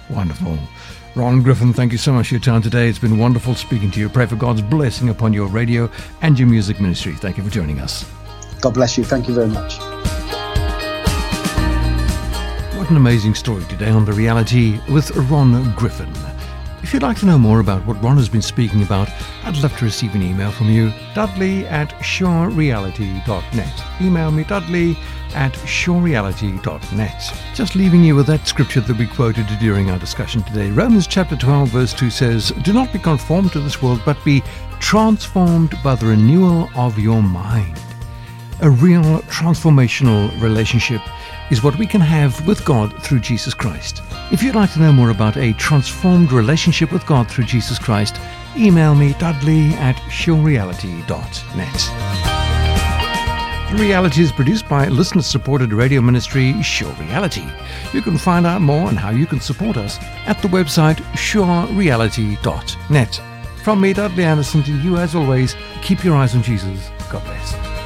Wonderful. 0.09 0.57
Ron 1.13 1.41
Griffin, 1.41 1.73
thank 1.73 1.91
you 1.91 1.97
so 1.97 2.13
much 2.13 2.29
for 2.29 2.35
your 2.35 2.41
time 2.41 2.61
today. 2.61 2.87
It's 2.87 2.97
been 2.97 3.17
wonderful 3.17 3.53
speaking 3.53 3.91
to 3.91 3.99
you. 3.99 4.07
Pray 4.07 4.25
for 4.25 4.37
God's 4.37 4.61
blessing 4.61 5.09
upon 5.09 5.33
your 5.33 5.47
radio 5.47 5.89
and 6.21 6.39
your 6.39 6.47
music 6.47 6.79
ministry. 6.79 7.13
Thank 7.13 7.37
you 7.37 7.43
for 7.43 7.49
joining 7.49 7.79
us. 7.79 8.09
God 8.61 8.73
bless 8.73 8.97
you. 8.97 9.03
Thank 9.03 9.27
you 9.27 9.33
very 9.33 9.47
much 9.47 9.77
What 12.77 12.89
an 12.89 12.95
amazing 12.95 13.35
story 13.35 13.65
today 13.65 13.89
on 13.89 14.05
The 14.05 14.13
Reality 14.13 14.79
with 14.89 15.11
Ron 15.29 15.75
Griffin. 15.75 16.30
If 16.83 16.93
you'd 16.93 17.03
like 17.03 17.19
to 17.19 17.27
know 17.27 17.37
more 17.37 17.59
about 17.59 17.85
what 17.85 18.01
Ron 18.01 18.17
has 18.17 18.27
been 18.27 18.41
speaking 18.41 18.81
about, 18.81 19.07
I'd 19.43 19.57
love 19.57 19.77
to 19.77 19.85
receive 19.85 20.15
an 20.15 20.23
email 20.23 20.51
from 20.51 20.67
you. 20.69 20.91
Dudley 21.13 21.67
at 21.67 21.89
surereality.net. 21.99 23.83
Email 24.01 24.31
me 24.31 24.43
dudley 24.43 24.97
at 25.35 25.53
surereality.net. 25.53 27.39
Just 27.53 27.75
leaving 27.75 28.03
you 28.03 28.15
with 28.15 28.25
that 28.27 28.47
scripture 28.47 28.81
that 28.81 28.97
we 28.97 29.05
quoted 29.05 29.45
during 29.59 29.91
our 29.91 29.99
discussion 29.99 30.41
today. 30.41 30.71
Romans 30.71 31.05
chapter 31.05 31.35
12, 31.35 31.69
verse 31.69 31.93
2 31.93 32.09
says, 32.09 32.51
Do 32.63 32.73
not 32.73 32.91
be 32.91 32.99
conformed 32.99 33.51
to 33.53 33.59
this 33.59 33.81
world, 33.81 34.01
but 34.03 34.17
be 34.25 34.43
transformed 34.79 35.75
by 35.83 35.93
the 35.93 36.07
renewal 36.07 36.67
of 36.75 36.97
your 36.97 37.21
mind. 37.21 37.79
A 38.61 38.69
real 38.69 39.19
transformational 39.23 40.29
relationship 40.41 41.01
is 41.51 41.61
what 41.61 41.77
we 41.77 41.85
can 41.85 42.01
have 42.01 42.47
with 42.47 42.65
God 42.65 43.03
through 43.03 43.19
Jesus 43.19 43.53
Christ. 43.53 44.01
If 44.31 44.41
you'd 44.41 44.55
like 44.55 44.73
to 44.73 44.79
know 44.79 44.93
more 44.93 45.11
about 45.11 45.37
a 45.37 45.53
transformed 45.53 46.31
relationship 46.31 46.91
with 46.91 47.05
God 47.05 47.29
through 47.29 47.43
Jesus 47.43 47.77
Christ, 47.77 48.19
email 48.57 48.95
me 48.95 49.13
dudley 49.19 49.67
at 49.73 49.97
surereality.net. 50.07 52.31
The 53.71 53.77
Reality 53.77 54.21
is 54.21 54.31
produced 54.31 54.67
by 54.67 54.87
listener 54.87 55.21
supported 55.21 55.71
radio 55.71 56.01
ministry 56.01 56.61
Sure 56.61 56.91
Reality. 56.93 57.45
You 57.93 58.01
can 58.01 58.17
find 58.17 58.45
out 58.45 58.61
more 58.61 58.87
on 58.87 58.95
how 58.95 59.11
you 59.11 59.25
can 59.25 59.39
support 59.39 59.77
us 59.77 59.97
at 60.25 60.41
the 60.41 60.47
website 60.47 60.97
surereality.net. 61.13 63.21
From 63.63 63.79
me, 63.79 63.93
Dudley 63.93 64.23
Anderson, 64.23 64.63
to 64.63 64.75
you 64.81 64.97
as 64.97 65.15
always, 65.15 65.55
keep 65.81 66.03
your 66.03 66.15
eyes 66.15 66.35
on 66.35 66.43
Jesus. 66.43 66.89
God 67.09 67.23
bless. 67.23 67.80